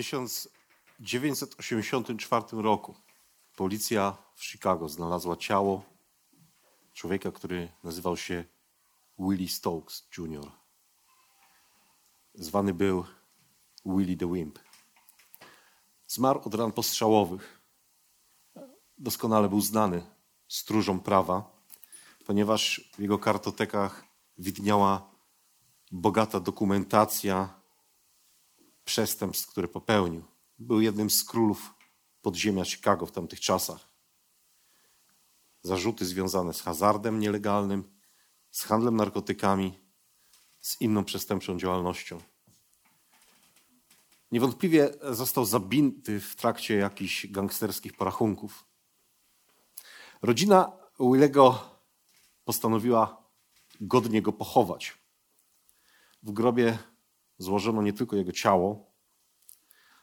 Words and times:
1984 0.00 2.44
roku 2.52 2.94
policja 3.56 4.16
w 4.34 4.44
Chicago 4.44 4.88
znalazła 4.88 5.36
ciało 5.36 5.82
człowieka, 6.94 7.32
który 7.32 7.68
nazywał 7.84 8.16
się 8.16 8.44
Willie 9.18 9.48
Stokes 9.48 10.08
Jr. 10.18 10.50
Zwany 12.34 12.74
był 12.74 13.04
Willie 13.86 14.16
the 14.16 14.32
Wimp. 14.32 14.58
Zmarł 16.06 16.40
od 16.44 16.54
ran 16.54 16.72
postrzałowych. 16.72 17.60
Doskonale 18.98 19.48
był 19.48 19.60
znany 19.60 20.06
stróżom 20.48 21.00
prawa, 21.00 21.62
ponieważ 22.26 22.90
w 22.94 22.98
jego 22.98 23.18
kartotekach 23.18 24.04
widniała 24.38 25.10
bogata 25.92 26.40
dokumentacja 26.40 27.59
przestępstw, 28.84 29.48
które 29.48 29.68
popełnił. 29.68 30.24
Był 30.58 30.80
jednym 30.80 31.10
z 31.10 31.24
królów 31.24 31.74
podziemia 32.22 32.64
Chicago 32.64 33.06
w 33.06 33.12
tamtych 33.12 33.40
czasach. 33.40 33.88
Zarzuty 35.62 36.06
związane 36.06 36.54
z 36.54 36.62
hazardem 36.62 37.20
nielegalnym, 37.20 38.00
z 38.50 38.62
handlem 38.62 38.96
narkotykami, 38.96 39.78
z 40.60 40.80
inną 40.80 41.04
przestępczą 41.04 41.58
działalnością. 41.58 42.20
Niewątpliwie 44.32 44.90
został 45.10 45.44
zabity 45.44 46.20
w 46.20 46.36
trakcie 46.36 46.74
jakichś 46.74 47.26
gangsterskich 47.26 47.96
porachunków. 47.96 48.64
Rodzina 50.22 50.72
Willego 51.00 51.70
postanowiła 52.44 53.22
godnie 53.80 54.22
go 54.22 54.32
pochować. 54.32 54.98
W 56.22 56.32
grobie 56.32 56.78
złożono 57.40 57.82
nie 57.82 57.92
tylko 57.92 58.16
jego 58.16 58.32
ciało, 58.32 58.92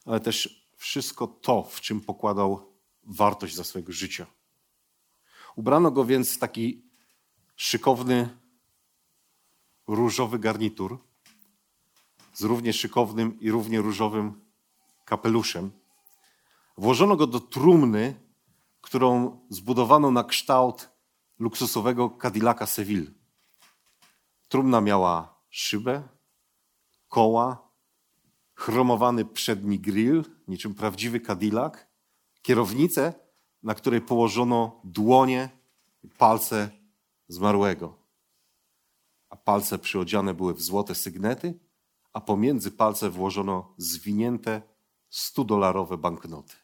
ale 0.06 0.20
też 0.20 0.68
wszystko 0.76 1.28
to, 1.28 1.64
w 1.64 1.82
czym 1.82 2.02
pokładał 2.02 2.74
wartość 3.04 3.56
za 3.56 3.64
swojego 3.64 3.92
życia. 3.92 4.26
Ubrano 5.56 5.92
go 5.92 6.06
więc 6.06 6.36
w 6.36 6.38
taki 6.38 6.84
szykowny, 7.56 8.38
różowy 9.88 10.40
garnitur 10.40 10.98
z 12.34 12.44
równie 12.44 12.74
szykownym 12.74 13.40
i 13.40 13.52
równie 13.52 13.82
różowym 13.82 14.42
kapeluszem. 15.06 15.72
Włożono 16.78 17.16
go 17.16 17.28
do 17.28 17.40
trumny, 17.40 18.20
którą 18.82 19.40
zbudowano 19.50 20.12
na 20.12 20.24
kształt 20.24 20.90
luksusowego 21.40 22.10
Cadillaca 22.10 22.66
Seville. 22.66 23.12
Trumna 24.50 24.82
miała 24.82 25.40
szybę, 25.50 26.04
koła, 27.18 27.70
chromowany 28.54 29.26
przedni 29.26 29.80
grill, 29.80 30.26
niczym 30.48 30.74
prawdziwy 30.74 31.20
Cadillac, 31.20 31.74
kierownicę, 32.42 33.14
na 33.64 33.76
której 33.76 34.02
położono 34.02 34.82
dłonie 34.84 35.50
i 36.04 36.10
palce 36.10 36.70
zmarłego. 37.28 37.98
A 39.30 39.36
palce 39.36 39.80
przyodziane 39.80 40.34
były 40.34 40.54
w 40.54 40.62
złote 40.62 40.96
sygnety, 40.96 41.60
a 42.14 42.22
pomiędzy 42.22 42.72
palce 42.72 43.10
włożono 43.10 43.74
zwinięte 43.78 44.62
100-dolarowe 45.12 45.98
banknoty. 45.98 46.56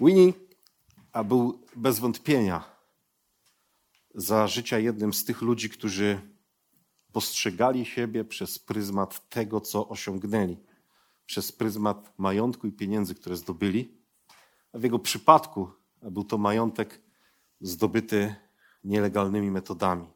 Winnie 0.00 0.32
a 1.12 1.24
był 1.24 1.62
bez 1.76 1.98
wątpienia 1.98 2.64
za 4.14 4.46
życia 4.46 4.78
jednym 4.78 5.14
z 5.14 5.24
tych 5.24 5.42
ludzi, 5.42 5.70
którzy 5.70 6.33
postrzegali 7.14 7.84
siebie 7.84 8.24
przez 8.24 8.58
pryzmat 8.58 9.28
tego, 9.28 9.60
co 9.60 9.88
osiągnęli, 9.88 10.56
przez 11.26 11.52
pryzmat 11.52 12.12
majątku 12.18 12.66
i 12.66 12.72
pieniędzy, 12.72 13.14
które 13.14 13.36
zdobyli. 13.36 13.98
A 14.72 14.78
w 14.78 14.82
jego 14.82 14.98
przypadku 14.98 15.70
był 16.02 16.24
to 16.24 16.38
majątek 16.38 17.00
zdobyty 17.60 18.34
nielegalnymi 18.84 19.50
metodami. 19.50 20.06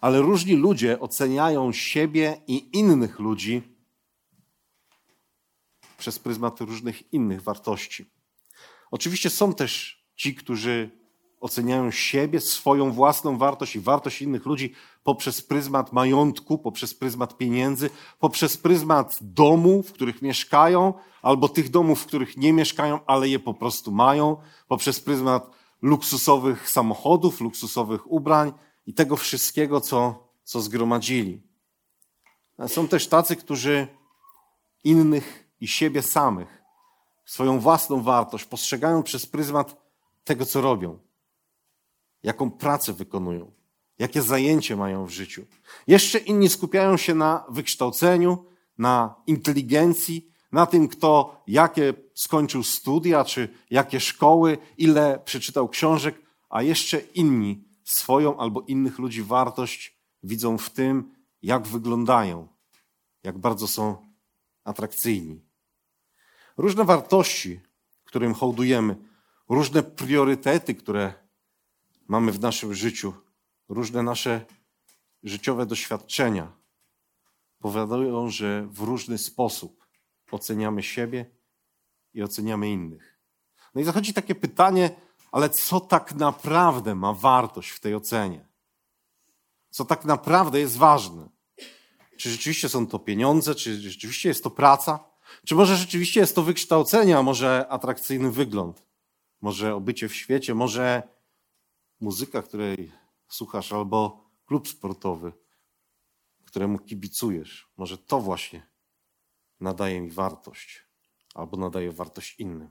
Ale 0.00 0.20
różni 0.20 0.56
ludzie 0.56 1.00
oceniają 1.00 1.72
siebie 1.72 2.40
i 2.46 2.78
innych 2.78 3.18
ludzi 3.18 3.62
przez 5.98 6.18
pryzmat 6.18 6.60
różnych 6.60 7.12
innych 7.12 7.42
wartości. 7.42 8.10
Oczywiście 8.90 9.30
są 9.30 9.54
też 9.54 10.04
ci, 10.16 10.34
którzy 10.34 10.97
oceniają 11.40 11.90
siebie, 11.90 12.40
swoją 12.40 12.92
własną 12.92 13.38
wartość 13.38 13.76
i 13.76 13.80
wartość 13.80 14.22
innych 14.22 14.46
ludzi 14.46 14.74
poprzez 15.04 15.42
pryzmat 15.42 15.92
majątku, 15.92 16.58
poprzez 16.58 16.94
pryzmat 16.94 17.36
pieniędzy, 17.36 17.90
poprzez 18.18 18.56
pryzmat 18.56 19.18
domu, 19.20 19.82
w 19.82 19.92
których 19.92 20.22
mieszkają, 20.22 20.94
albo 21.22 21.48
tych 21.48 21.70
domów, 21.70 22.02
w 22.02 22.06
których 22.06 22.36
nie 22.36 22.52
mieszkają, 22.52 23.00
ale 23.06 23.28
je 23.28 23.38
po 23.38 23.54
prostu 23.54 23.92
mają, 23.92 24.36
poprzez 24.68 25.00
pryzmat 25.00 25.50
luksusowych 25.82 26.70
samochodów, 26.70 27.40
luksusowych 27.40 28.12
ubrań 28.12 28.52
i 28.86 28.94
tego 28.94 29.16
wszystkiego, 29.16 29.80
co, 29.80 30.28
co 30.44 30.60
zgromadzili. 30.60 31.42
Są 32.66 32.88
też 32.88 33.08
tacy, 33.08 33.36
którzy 33.36 33.86
innych 34.84 35.48
i 35.60 35.68
siebie 35.68 36.02
samych, 36.02 36.62
swoją 37.24 37.60
własną 37.60 38.02
wartość 38.02 38.44
postrzegają 38.44 39.02
przez 39.02 39.26
pryzmat 39.26 39.76
tego, 40.24 40.46
co 40.46 40.60
robią 40.60 40.98
jaką 42.22 42.50
pracę 42.50 42.92
wykonują, 42.92 43.52
jakie 43.98 44.22
zajęcie 44.22 44.76
mają 44.76 45.06
w 45.06 45.10
życiu. 45.10 45.46
Jeszcze 45.86 46.18
inni 46.18 46.48
skupiają 46.48 46.96
się 46.96 47.14
na 47.14 47.44
wykształceniu, 47.48 48.44
na 48.78 49.14
inteligencji, 49.26 50.32
na 50.52 50.66
tym, 50.66 50.88
kto 50.88 51.42
jakie 51.46 51.94
skończył 52.14 52.62
studia, 52.62 53.24
czy 53.24 53.48
jakie 53.70 54.00
szkoły, 54.00 54.58
ile 54.78 55.18
przeczytał 55.24 55.68
książek, 55.68 56.22
a 56.48 56.62
jeszcze 56.62 56.98
inni 56.98 57.64
swoją 57.84 58.38
albo 58.38 58.60
innych 58.60 58.98
ludzi 58.98 59.22
wartość 59.22 59.98
widzą 60.22 60.58
w 60.58 60.70
tym, 60.70 61.14
jak 61.42 61.66
wyglądają, 61.66 62.48
jak 63.22 63.38
bardzo 63.38 63.68
są 63.68 63.96
atrakcyjni. 64.64 65.40
Różne 66.56 66.84
wartości, 66.84 67.60
którym 68.04 68.34
hołdujemy, 68.34 68.96
różne 69.48 69.82
priorytety, 69.82 70.74
które 70.74 71.27
mamy 72.08 72.32
w 72.32 72.40
naszym 72.40 72.74
życiu, 72.74 73.12
różne 73.68 74.02
nasze 74.02 74.46
życiowe 75.22 75.66
doświadczenia 75.66 76.52
powodują, 77.58 78.30
że 78.30 78.66
w 78.70 78.80
różny 78.80 79.18
sposób 79.18 79.86
oceniamy 80.30 80.82
siebie 80.82 81.30
i 82.14 82.22
oceniamy 82.22 82.70
innych. 82.70 83.18
No 83.74 83.80
i 83.80 83.84
zachodzi 83.84 84.12
takie 84.12 84.34
pytanie, 84.34 84.90
ale 85.32 85.50
co 85.50 85.80
tak 85.80 86.14
naprawdę 86.14 86.94
ma 86.94 87.12
wartość 87.12 87.70
w 87.70 87.80
tej 87.80 87.94
ocenie? 87.94 88.48
Co 89.70 89.84
tak 89.84 90.04
naprawdę 90.04 90.60
jest 90.60 90.76
ważne? 90.76 91.28
Czy 92.18 92.30
rzeczywiście 92.30 92.68
są 92.68 92.86
to 92.86 92.98
pieniądze, 92.98 93.54
czy 93.54 93.80
rzeczywiście 93.80 94.28
jest 94.28 94.44
to 94.44 94.50
praca? 94.50 95.04
Czy 95.46 95.54
może 95.54 95.76
rzeczywiście 95.76 96.20
jest 96.20 96.34
to 96.34 96.42
wykształcenie, 96.42 97.18
a 97.18 97.22
może 97.22 97.66
atrakcyjny 97.68 98.30
wygląd? 98.30 98.86
Może 99.40 99.74
obycie 99.74 100.08
w 100.08 100.14
świecie, 100.14 100.54
może 100.54 101.02
muzyka, 102.00 102.42
której 102.42 102.92
słuchasz, 103.28 103.72
albo 103.72 104.30
klub 104.46 104.68
sportowy, 104.68 105.32
któremu 106.44 106.78
kibicujesz. 106.78 107.72
Może 107.76 107.98
to 107.98 108.20
właśnie 108.20 108.66
nadaje 109.60 110.00
mi 110.00 110.10
wartość, 110.10 110.84
albo 111.34 111.56
nadaje 111.56 111.92
wartość 111.92 112.40
innym. 112.40 112.70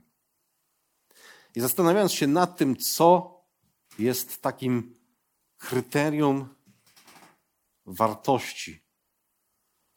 I 1.55 1.59
zastanawiając 1.59 2.13
się 2.13 2.27
nad 2.27 2.57
tym, 2.57 2.75
co 2.75 3.37
jest 3.99 4.41
takim 4.41 4.99
kryterium 5.57 6.55
wartości, 7.85 8.83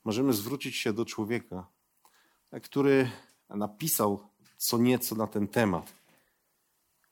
możemy 0.05 0.33
zwrócić 0.33 0.77
się 0.77 0.93
do 0.93 1.05
człowieka, 1.05 1.67
który 2.63 3.11
napisał 3.49 4.31
co 4.57 4.79
nieco 4.79 5.15
na 5.15 5.27
ten 5.27 5.49
temat 5.49 5.93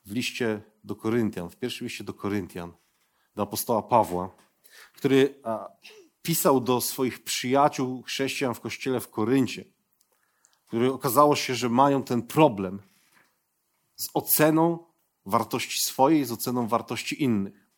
w 0.04 0.12
liście 0.12 0.62
do 0.88 0.96
Koryntian, 0.96 1.50
w 1.50 1.56
pierwszym 1.56 1.86
liście 1.86 2.04
do 2.04 2.14
Koryntian, 2.14 2.72
do 3.36 3.42
apostoła 3.42 3.82
Pawła, 3.82 4.30
który 4.92 5.34
pisał 6.22 6.60
do 6.60 6.80
swoich 6.80 7.24
przyjaciół 7.24 8.02
chrześcijan 8.02 8.54
w 8.54 8.60
kościele 8.60 9.00
w 9.00 9.08
Koryncie, 9.10 9.64
który 10.66 10.92
okazało 10.92 11.36
się, 11.36 11.54
że 11.54 11.68
mają 11.68 12.02
ten 12.02 12.22
problem 12.22 12.82
z 13.96 14.08
oceną 14.14 14.86
wartości 15.26 15.78
swojej, 15.80 16.24
z 16.24 16.32
oceną 16.32 16.68
wartości 16.68 17.22
innych. 17.22 17.68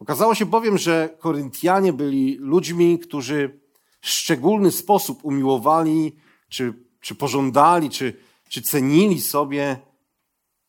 Okazało 0.00 0.34
się 0.34 0.46
bowiem, 0.46 0.78
że 0.78 1.16
Koryntianie 1.18 1.92
byli 1.92 2.36
ludźmi, 2.36 2.98
którzy 2.98 3.60
w 4.00 4.08
szczególny 4.08 4.72
sposób 4.72 5.24
umiłowali, 5.24 6.16
czy, 6.48 6.74
czy 7.00 7.14
pożądali, 7.14 7.90
czy, 7.90 8.16
czy 8.48 8.62
cenili 8.62 9.20
sobie 9.20 9.76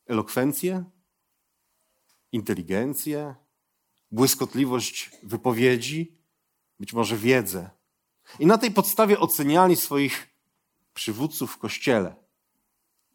elokwencję, 0.08 0.84
inteligencję, 2.32 3.36
błyskotliwość 4.12 5.12
wypowiedzi, 5.24 6.18
być 6.80 6.94
może 6.94 7.18
wiedzę. 7.18 7.70
I 8.40 8.46
na 8.46 8.58
tej 8.58 8.72
podstawie 8.72 9.20
oceniali 9.20 9.76
swoich 9.76 10.30
przywódców 10.94 11.52
w 11.52 11.58
kościele, 11.58 12.16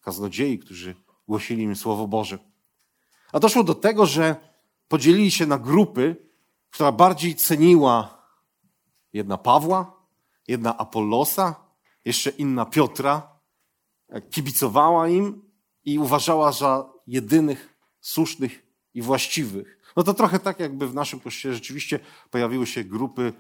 kaznodziei, 0.00 0.58
którzy 0.58 0.94
głosili 1.28 1.62
im 1.62 1.76
Słowo 1.76 2.08
Boże. 2.08 2.38
A 3.32 3.40
doszło 3.40 3.64
do 3.64 3.74
tego, 3.74 4.06
że 4.06 4.36
podzielili 4.88 5.30
się 5.30 5.46
na 5.46 5.58
grupy, 5.58 6.16
która 6.70 6.92
bardziej 6.92 7.34
ceniła 7.34 8.26
jedna 9.12 9.38
Pawła, 9.38 10.06
jedna 10.48 10.78
Apollosa, 10.78 11.54
jeszcze 12.04 12.30
inna 12.30 12.66
Piotra, 12.66 13.38
kibicowała 14.30 15.08
im 15.08 15.50
i 15.84 15.98
uważała 15.98 16.52
za 16.52 16.92
jedynych 17.06 17.78
słusznych 18.00 18.63
i 18.94 19.02
właściwych. 19.02 19.78
No 19.96 20.02
to 20.02 20.14
trochę 20.14 20.38
tak, 20.38 20.60
jakby 20.60 20.88
w 20.88 20.94
naszym 20.94 21.20
kościele 21.20 21.54
rzeczywiście 21.54 22.00
pojawiły 22.30 22.66
się 22.66 22.84
grupy 22.84 23.32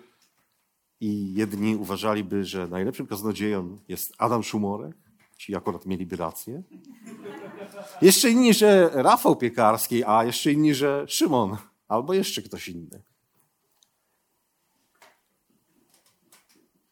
i 1.00 1.34
jedni 1.34 1.76
uważaliby, 1.76 2.44
że 2.44 2.68
najlepszym 2.68 3.06
kaznodzieją 3.06 3.78
jest 3.88 4.12
Adam 4.18 4.42
Szumorek, 4.42 4.96
ci 5.36 5.56
akurat 5.56 5.86
mieliby 5.86 6.16
rację. 6.16 6.62
Jeszcze 8.02 8.30
inni, 8.30 8.54
że 8.54 8.90
Rafał 8.92 9.36
Piekarski, 9.36 10.04
a 10.04 10.24
jeszcze 10.24 10.52
inni, 10.52 10.74
że 10.74 11.04
Szymon, 11.08 11.56
albo 11.88 12.14
jeszcze 12.14 12.42
ktoś 12.42 12.68
inny. 12.68 13.02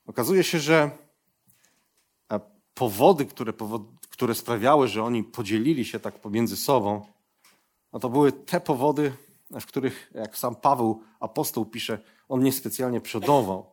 Okazuje 0.06 0.44
się, 0.44 0.59
że 0.61 0.91
e, 2.32 2.41
powody, 2.75 3.26
które, 3.26 3.53
które 4.11 4.35
sprawiały, 4.35 4.88
że 4.88 5.05
oni 5.05 5.25
podzielili 5.25 5.85
się 5.85 6.00
tak 6.00 6.20
pomiędzy 6.20 6.56
sobą, 6.56 7.12
no 7.92 8.00
to 8.00 8.10
były 8.10 8.32
te 8.32 8.60
powody, 8.60 9.12
w 9.60 9.66
których, 9.66 10.10
jak 10.14 10.38
sam 10.38 10.56
Paweł, 10.56 11.02
apostoł 11.20 11.66
pisze, 11.66 11.98
on 12.28 12.42
niespecjalnie 12.42 13.00
przodował. 13.00 13.66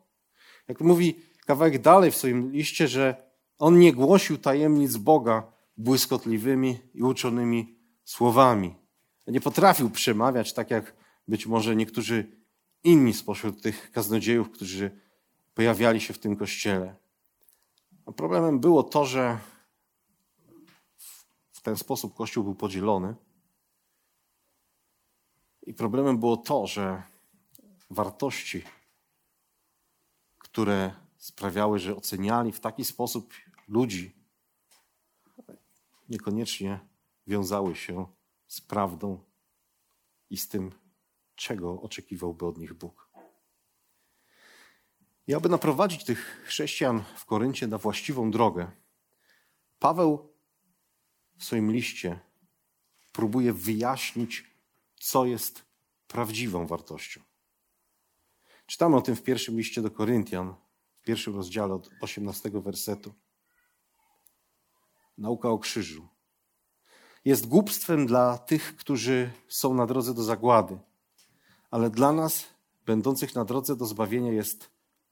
Jak 0.68 0.82
mówi 0.82 1.16
kawałek 1.46 1.82
dalej 1.82 2.12
w 2.12 2.18
swoim 2.18 2.52
liście, 2.52 2.88
że 2.88 3.30
on 3.60 3.80
nie 3.80 3.94
głosił 3.94 4.38
tajemnic 4.38 4.98
Boga 4.98 5.44
błyskotliwymi 5.78 6.80
i 6.94 7.04
uczonymi 7.04 7.76
słowami. 8.04 8.76
Nie 9.28 9.42
potrafił 9.42 9.90
przemawiać 9.90 10.54
tak, 10.54 10.72
jak 10.72 10.94
być 11.28 11.46
może 11.46 11.76
niektórzy 11.76 12.40
inni 12.84 13.14
spośród 13.14 13.62
tych 13.62 13.92
kaznodziejów, 13.92 14.52
którzy 14.52 14.92
pojawiali 15.54 16.02
się 16.02 16.14
w 16.14 16.20
tym 16.20 16.36
kościele. 16.36 16.96
A 18.06 18.12
problemem 18.12 18.60
było 18.60 18.84
to, 18.84 19.06
że 19.06 19.38
w 21.52 21.62
ten 21.62 21.78
sposób 21.78 22.16
kościół 22.16 22.44
był 22.44 22.56
podzielony. 22.56 23.16
I 25.64 25.74
problemem 25.74 26.18
było 26.18 26.38
to, 26.38 26.68
że 26.68 27.04
wartości, 27.90 28.64
które 30.38 30.92
sprawiały, 31.18 31.80
że 31.80 31.96
oceniali 31.96 32.52
w 32.52 32.60
taki 32.60 32.86
sposób 32.86 33.34
ludzi, 33.68 34.16
niekoniecznie 36.10 36.80
wiązały 37.28 37.76
się 37.76 38.08
z 38.48 38.62
prawdą 38.62 39.24
i 40.30 40.38
z 40.38 40.48
tym, 40.48 40.72
czego 41.36 41.82
oczekiwałby 41.82 42.46
od 42.46 42.58
nich 42.58 42.74
Bóg. 42.74 43.10
I 45.28 45.34
aby 45.34 45.50
naprowadzić 45.50 46.04
tych 46.04 46.44
chrześcijan 46.46 47.04
w 47.16 47.26
Koryncie 47.26 47.68
na 47.68 47.78
właściwą 47.78 48.32
drogę, 48.32 48.72
Paweł 49.80 50.34
w 51.38 51.44
swoim 51.44 51.72
liście 51.72 52.20
próbuje 53.12 53.54
wyjaśnić, 53.54 54.49
co 55.00 55.26
jest 55.26 55.66
prawdziwą 56.08 56.68
wartością. 56.68 57.22
Czytamy 58.66 58.96
o 58.96 59.02
tym 59.02 59.16
w 59.16 59.24
pierwszym 59.24 59.58
liście 59.58 59.82
do 59.82 59.92
Koryntian, 59.92 60.56
w 61.02 61.02
pierwszym 61.02 61.36
rozdziale 61.36 61.74
od 61.74 61.90
18 62.02 62.50
wersetu. 62.54 63.14
Nauka 65.18 65.50
o 65.50 65.60
krzyżu. 65.60 66.08
Jest 67.26 67.48
głupstwem 67.48 68.08
dla 68.08 68.38
tych, 68.38 68.76
którzy 68.76 69.32
są 69.48 69.74
na 69.74 69.86
drodze 69.86 70.14
do 70.14 70.24
zagłady, 70.24 70.80
ale 71.72 71.90
dla 71.90 72.12
nas, 72.12 72.48
będących 72.86 73.36
na 73.36 73.46
drodze 73.46 73.76
do 73.76 73.86
zbawienia, 73.86 74.32
jest 74.32 74.70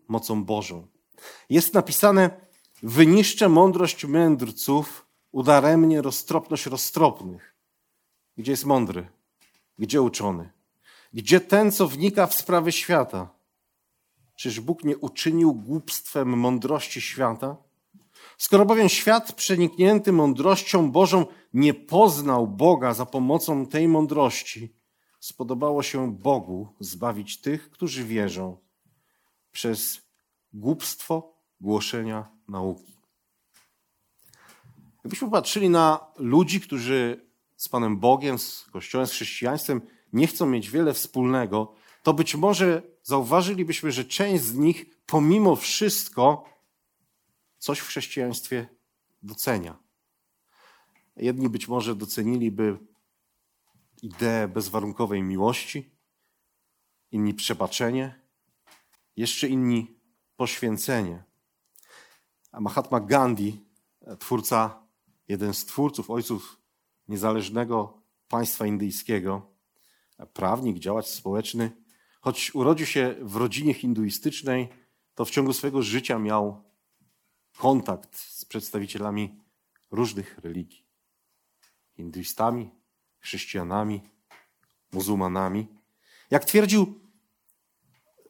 mocą 0.07 0.44
Bożą. 0.44 0.88
Jest 1.50 1.74
napisane: 1.74 2.48
Wyniszczę 2.83 3.50
mądrość 3.50 4.06
mędrców, 4.06 5.06
udaremnie 5.31 6.01
roztropność 6.01 6.66
roztropnych. 6.66 7.56
Gdzie 8.38 8.51
jest 8.51 8.66
mądry? 8.66 9.17
Gdzie 9.80 10.02
uczony? 10.02 10.52
Gdzie 11.14 11.40
ten, 11.40 11.72
co 11.72 11.88
wnika 11.88 12.28
w 12.28 12.34
sprawy 12.34 12.72
świata? 12.72 13.30
Czyż 14.36 14.60
Bóg 14.60 14.84
nie 14.84 14.98
uczynił 14.98 15.54
głupstwem 15.54 16.40
mądrości 16.40 17.02
świata? 17.02 17.58
Skoro 18.38 18.66
bowiem 18.66 18.90
świat 18.90 19.34
przeniknięty 19.34 20.12
mądrością 20.12 20.92
Bożą 20.92 21.26
nie 21.54 21.74
poznał 21.74 22.48
Boga 22.48 22.94
za 22.94 23.06
pomocą 23.06 23.66
tej 23.66 23.88
mądrości, 23.88 24.76
spodobało 25.20 25.84
się 25.84 26.16
Bogu 26.16 26.68
zbawić 26.80 27.42
tych, 27.42 27.70
którzy 27.70 28.04
wierzą 28.04 28.58
przez 29.52 30.02
głupstwo 30.54 31.34
głoszenia 31.62 32.32
nauki. 32.48 32.98
Jakbyśmy 35.04 35.32
patrzyli 35.32 35.70
na 35.70 36.00
ludzi, 36.18 36.62
którzy 36.62 37.27
z 37.57 37.69
Panem 37.69 38.00
Bogiem, 38.00 38.39
z 38.39 38.65
Kościołem, 38.71 39.07
z 39.07 39.11
chrześcijaństwem 39.11 39.81
nie 40.14 40.28
chcą 40.28 40.45
mieć 40.45 40.69
wiele 40.69 40.94
wspólnego, 40.94 41.73
to 42.04 42.14
być 42.14 42.35
może 42.35 42.81
zauważylibyśmy, 43.04 43.92
że 43.92 44.06
część 44.06 44.44
z 44.44 44.56
nich 44.56 44.85
pomimo 45.06 45.56
wszystko 45.56 46.49
coś 47.57 47.80
w 47.80 47.87
chrześcijaństwie 47.87 48.68
docenia. 49.23 49.78
Jedni 51.16 51.49
być 51.49 51.68
może 51.68 51.95
doceniliby 51.95 52.78
ideę 54.02 54.47
bezwarunkowej 54.47 55.23
miłości, 55.23 55.92
inni 57.11 57.33
przebaczenie, 57.33 58.21
jeszcze 59.16 59.47
inni 59.47 59.99
poświęcenie. 60.35 61.23
A 62.52 62.59
Mahatma 62.61 62.99
Gandhi, 62.99 63.66
twórca, 64.19 64.87
jeden 65.28 65.54
z 65.54 65.66
twórców, 65.66 66.09
ojców 66.09 66.57
niezależnego 67.07 68.02
państwa 68.28 68.66
indyjskiego, 68.66 69.52
prawnik, 70.33 70.80
działacz 70.80 71.06
społeczny, 71.06 71.71
choć 72.21 72.56
urodził 72.56 72.85
się 72.85 73.16
w 73.21 73.35
rodzinie 73.35 73.73
hinduistycznej, 73.73 74.69
to 75.16 75.26
w 75.26 75.30
ciągu 75.30 75.54
swojego 75.54 75.81
życia 75.81 76.19
miał 76.19 76.64
kontakt 77.57 78.19
z 78.19 78.45
przedstawicielami 78.45 79.40
różnych 79.92 80.37
religii. 80.37 80.85
Hinduistami, 81.95 82.69
chrześcijanami, 83.19 84.02
muzułmanami. 84.92 85.68
Jak 86.31 86.45
twierdził, 86.45 86.99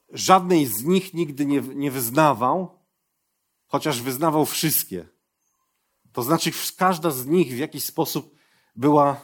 żadnej 0.09 0.65
z 0.65 0.83
nich 0.83 1.13
nigdy 1.13 1.45
nie, 1.45 1.61
nie 1.61 1.91
wyznawał, 1.91 2.79
chociaż 3.67 4.01
wyznawał 4.01 4.45
wszystkie. 4.45 5.07
To 6.11 6.23
znaczy, 6.23 6.51
każda 6.77 7.11
z 7.11 7.25
nich 7.25 7.53
w 7.53 7.57
jakiś 7.57 7.83
sposób 7.83 8.36
była 8.77 9.21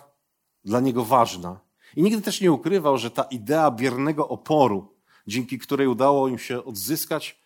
dla 0.66 0.80
niego 0.80 1.06
ważna. 1.06 1.60
I 1.96 2.04
nigdy 2.04 2.22
też 2.22 2.42
nie 2.42 2.52
ukrywał, 2.52 2.98
że 2.98 3.12
ta 3.12 3.24
idea 3.24 3.72
biernego 3.72 4.28
oporu, 4.28 4.96
dzięki 5.28 5.60
której 5.60 5.88
udało 5.88 6.28
im 6.28 6.38
się 6.38 6.64
odzyskać 6.64 7.44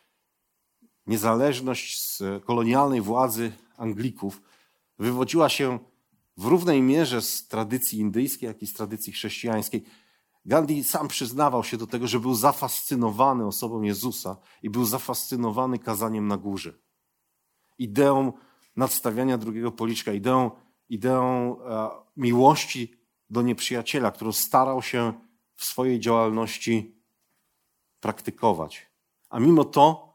niezależność 1.07 2.03
z 2.03 2.23
kolonialnej 2.45 3.01
władzy 3.01 3.51
Anglików, 3.77 4.41
wywodziła 4.99 5.49
się 5.49 5.79
w 6.37 6.45
równej 6.45 6.81
mierze 6.81 7.21
z 7.21 7.47
tradycji 7.47 7.99
indyjskiej, 7.99 8.47
jak 8.47 8.61
i 8.61 8.67
z 8.67 8.73
tradycji 8.73 9.13
chrześcijańskiej. 9.13 9.83
Gandhi 10.45 10.83
sam 10.83 11.07
przyznawał 11.07 11.63
się 11.63 11.77
do 11.77 11.87
tego, 11.87 12.07
że 12.07 12.19
był 12.19 12.35
zafascynowany 12.35 13.45
osobą 13.45 13.81
Jezusa 13.81 14.37
i 14.63 14.69
był 14.69 14.85
zafascynowany 14.85 15.79
kazaniem 15.79 16.27
na 16.27 16.37
górze. 16.37 16.73
Ideą 17.79 18.33
nadstawiania 18.75 19.37
drugiego 19.37 19.71
policzka, 19.71 20.13
ideą, 20.13 20.51
ideą 20.89 21.57
e, 21.61 21.89
miłości 22.17 22.97
do 23.29 23.41
nieprzyjaciela, 23.41 24.11
którą 24.11 24.31
starał 24.31 24.81
się 24.81 25.13
w 25.55 25.65
swojej 25.65 25.99
działalności 25.99 26.95
praktykować. 27.99 28.87
A 29.29 29.39
mimo 29.39 29.65
to 29.65 30.13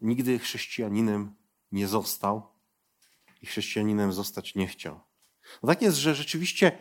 nigdy 0.00 0.38
chrześcijaninem 0.38 1.34
nie 1.72 1.88
został 1.88 2.42
i 3.42 3.46
chrześcijaninem 3.46 4.12
zostać 4.12 4.54
nie 4.54 4.66
chciał. 4.66 5.00
No 5.62 5.66
tak 5.68 5.82
jest, 5.82 5.96
że 5.96 6.14
rzeczywiście 6.14 6.78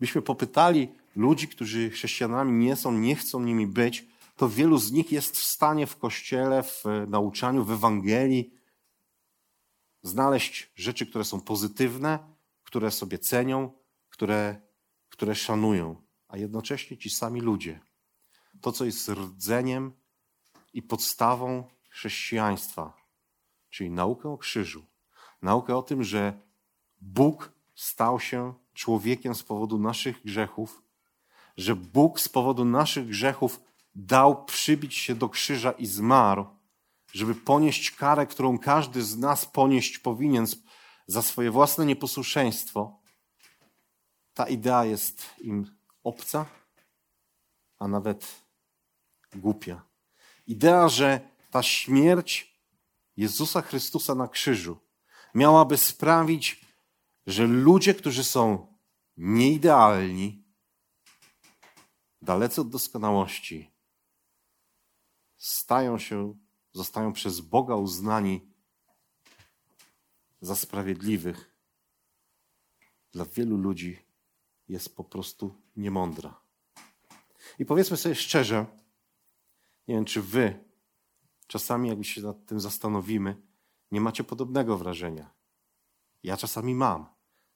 byśmy 0.00 0.22
popytali 0.22 0.88
ludzi, 1.16 1.48
którzy 1.48 1.90
chrześcijanami 1.90 2.66
nie 2.66 2.76
są, 2.76 2.92
nie 2.92 3.16
chcą 3.16 3.40
nimi 3.40 3.66
być, 3.66 4.06
to 4.36 4.48
wielu 4.48 4.78
z 4.78 4.92
nich 4.92 5.12
jest 5.12 5.36
w 5.36 5.42
stanie 5.42 5.86
w 5.86 5.96
kościele, 5.96 6.62
w 6.62 6.84
nauczaniu, 7.08 7.64
w 7.64 7.70
Ewangelii 7.70 8.54
znaleźć 10.02 10.72
rzeczy, 10.74 11.06
które 11.06 11.24
są 11.24 11.40
pozytywne, 11.40 12.18
które 12.64 12.90
sobie 12.90 13.18
cenią, 13.18 13.72
które, 14.08 14.60
które 15.08 15.34
szanują, 15.34 16.02
a 16.28 16.36
jednocześnie 16.36 16.98
ci 16.98 17.10
sami 17.10 17.40
ludzie. 17.40 17.80
To, 18.60 18.72
co 18.72 18.84
jest 18.84 19.08
rdzeniem 19.08 19.92
i 20.72 20.82
podstawą 20.82 21.68
chrześcijaństwa, 21.88 22.96
czyli 23.70 23.90
naukę 23.90 24.28
o 24.28 24.38
krzyżu, 24.38 24.86
naukę 25.42 25.76
o 25.76 25.82
tym, 25.82 26.04
że 26.04 26.40
Bóg 27.00 27.52
stał 27.74 28.20
się 28.20 28.54
człowiekiem 28.74 29.34
z 29.34 29.42
powodu 29.42 29.78
naszych 29.78 30.22
grzechów, 30.22 30.82
że 31.56 31.76
Bóg 31.76 32.20
z 32.20 32.28
powodu 32.28 32.64
naszych 32.64 33.06
grzechów 33.06 33.60
dał 33.94 34.44
przybić 34.44 34.94
się 34.94 35.14
do 35.14 35.28
krzyża 35.28 35.72
i 35.72 35.86
zmarł, 35.86 36.46
żeby 37.12 37.34
ponieść 37.34 37.90
karę, 37.90 38.26
którą 38.26 38.58
każdy 38.58 39.02
z 39.02 39.18
nas 39.18 39.46
ponieść 39.46 39.98
powinien 39.98 40.46
za 41.06 41.22
swoje 41.22 41.50
własne 41.50 41.86
nieposłuszeństwo, 41.86 43.00
ta 44.34 44.48
idea 44.48 44.84
jest 44.84 45.24
im 45.40 45.76
obca, 46.04 46.46
a 47.78 47.88
nawet 47.88 48.42
głupia. 49.34 49.82
Idea, 50.46 50.88
że 50.88 51.20
ta 51.50 51.62
śmierć 51.62 52.58
Jezusa 53.16 53.62
Chrystusa 53.62 54.14
na 54.14 54.28
krzyżu 54.28 54.78
miałaby 55.34 55.76
sprawić, 55.76 56.64
że 57.26 57.46
ludzie, 57.46 57.94
którzy 57.94 58.24
są 58.24 58.66
nieidealni, 59.16 60.44
dalece 62.22 62.60
od 62.60 62.70
doskonałości, 62.70 63.70
stają 65.36 65.98
się, 65.98 66.34
zostają 66.72 67.12
przez 67.12 67.40
Boga 67.40 67.76
uznani 67.76 68.52
za 70.40 70.56
sprawiedliwych, 70.56 71.56
dla 73.12 73.24
wielu 73.24 73.56
ludzi 73.56 73.98
jest 74.68 74.96
po 74.96 75.04
prostu 75.04 75.62
niemądra. 75.76 76.40
I 77.58 77.64
powiedzmy 77.64 77.96
sobie 77.96 78.14
szczerze, 78.14 78.66
nie 79.88 79.94
wiem, 79.94 80.04
czy 80.04 80.22
wy 80.22 80.64
czasami, 81.46 81.88
jakby 81.88 82.04
się 82.04 82.22
nad 82.22 82.46
tym 82.46 82.60
zastanowimy, 82.60 83.36
nie 83.90 84.00
macie 84.00 84.24
podobnego 84.24 84.78
wrażenia. 84.78 85.30
Ja 86.22 86.36
czasami 86.36 86.74
mam. 86.74 87.06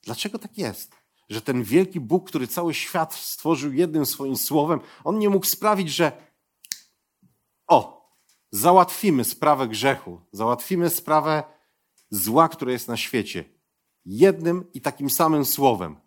Dlaczego 0.03 0.39
tak 0.39 0.59
jest? 0.59 0.97
Że 1.29 1.43
ten 1.43 1.63
wielki 1.63 2.01
Bóg, 2.01 2.29
który 2.29 2.47
cały 2.47 2.75
świat 2.75 3.15
stworzył 3.15 3.73
jednym 3.73 4.07
swoim 4.07 4.37
słowem, 4.37 4.81
on 5.05 5.19
nie 5.19 5.29
mógł 5.29 5.47
sprawić, 5.47 5.89
że 5.89 6.33
o, 7.67 7.96
załatwimy 8.51 9.25
sprawę 9.25 9.69
grzechu, 9.69 10.21
załatwimy 10.33 10.91
sprawę 10.91 11.45
zła, 12.11 12.49
które 12.49 12.73
jest 12.73 12.89
na 12.89 12.97
świecie. 12.97 13.45
Jednym 14.05 14.73
i 14.73 14.81
takim 14.81 15.11
samym 15.11 15.45
słowem. 15.45 16.01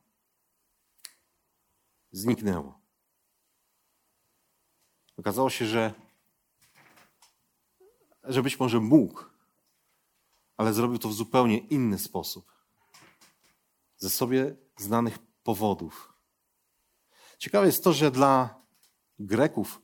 Zniknęło. 2.12 2.80
Okazało 5.18 5.50
się, 5.50 5.66
że, 5.66 5.94
że 8.24 8.44
być 8.44 8.60
może 8.60 8.80
mógł, 8.80 9.24
ale 10.58 10.74
zrobił 10.74 11.00
to 11.00 11.10
w 11.10 11.14
zupełnie 11.14 11.58
inny 11.58 12.00
sposób. 12.00 12.54
Ze 13.98 14.10
sobie 14.10 14.56
znanych 14.78 15.20
powodów. 15.44 16.14
Ciekawe 17.38 17.66
jest 17.66 17.84
to, 17.84 17.94
że 17.94 18.12
dla 18.12 18.62
Greków 19.20 19.82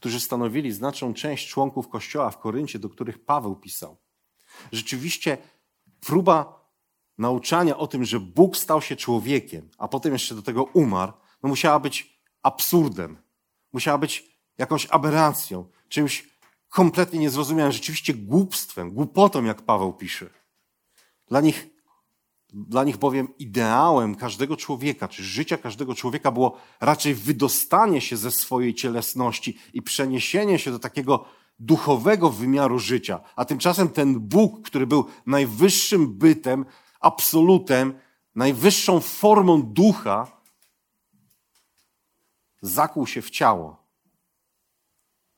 którzy 0.00 0.20
stanowili 0.20 0.72
znaczną 0.72 1.14
część 1.14 1.48
członków 1.48 1.88
Kościoła 1.88 2.30
w 2.30 2.38
Koryncie, 2.38 2.78
do 2.78 2.88
których 2.88 3.24
Paweł 3.24 3.56
pisał. 3.56 3.96
Rzeczywiście 4.72 5.38
próba 6.00 6.64
nauczania 7.18 7.76
o 7.76 7.86
tym, 7.86 8.04
że 8.04 8.20
Bóg 8.20 8.56
stał 8.56 8.82
się 8.82 8.96
człowiekiem, 8.96 9.68
a 9.78 9.88
potem 9.88 10.12
jeszcze 10.12 10.34
do 10.34 10.42
tego 10.42 10.64
umarł, 10.64 11.12
no 11.42 11.48
musiała 11.48 11.80
być 11.80 12.20
absurdem. 12.42 13.18
Musiała 13.72 13.98
być 13.98 14.38
jakąś 14.58 14.86
aberracją, 14.90 15.68
czymś 15.88 16.28
kompletnie 16.68 17.18
niezrozumiałym, 17.18 17.72
rzeczywiście 17.72 18.14
głupstwem, 18.14 18.90
głupotą, 18.90 19.44
jak 19.44 19.62
Paweł 19.62 19.92
pisze. 19.92 20.30
Dla 21.28 21.40
nich 21.40 21.66
dla 22.52 22.84
nich 22.84 22.96
bowiem 22.96 23.28
ideałem 23.38 24.14
każdego 24.14 24.56
człowieka, 24.56 25.08
czy 25.08 25.24
życia 25.24 25.56
każdego 25.58 25.94
człowieka 25.94 26.30
było 26.30 26.56
raczej 26.80 27.14
wydostanie 27.14 28.00
się 28.00 28.16
ze 28.16 28.30
swojej 28.30 28.74
cielesności 28.74 29.58
i 29.74 29.82
przeniesienie 29.82 30.58
się 30.58 30.70
do 30.70 30.78
takiego 30.78 31.24
duchowego 31.58 32.30
wymiaru 32.30 32.78
życia. 32.78 33.20
A 33.36 33.44
tymczasem 33.44 33.88
ten 33.88 34.20
Bóg, 34.20 34.66
który 34.66 34.86
był 34.86 35.06
najwyższym 35.26 36.18
bytem, 36.18 36.66
absolutem, 37.00 37.94
najwyższą 38.34 39.00
formą 39.00 39.62
ducha, 39.62 40.26
zakuł 42.62 43.06
się 43.06 43.22
w 43.22 43.30
ciało. 43.30 43.76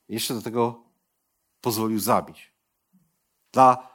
Jeszcze 0.09 0.33
do 0.33 0.41
tego 0.41 0.83
pozwolił 1.61 1.99
zabić. 1.99 2.53
Dla 3.51 3.92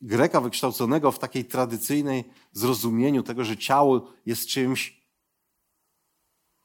Greka 0.00 0.40
wykształconego 0.40 1.12
w 1.12 1.18
takiej 1.18 1.44
tradycyjnej 1.44 2.24
zrozumieniu 2.52 3.22
tego, 3.22 3.44
że 3.44 3.56
ciało 3.56 4.12
jest 4.26 4.48
czymś 4.48 5.06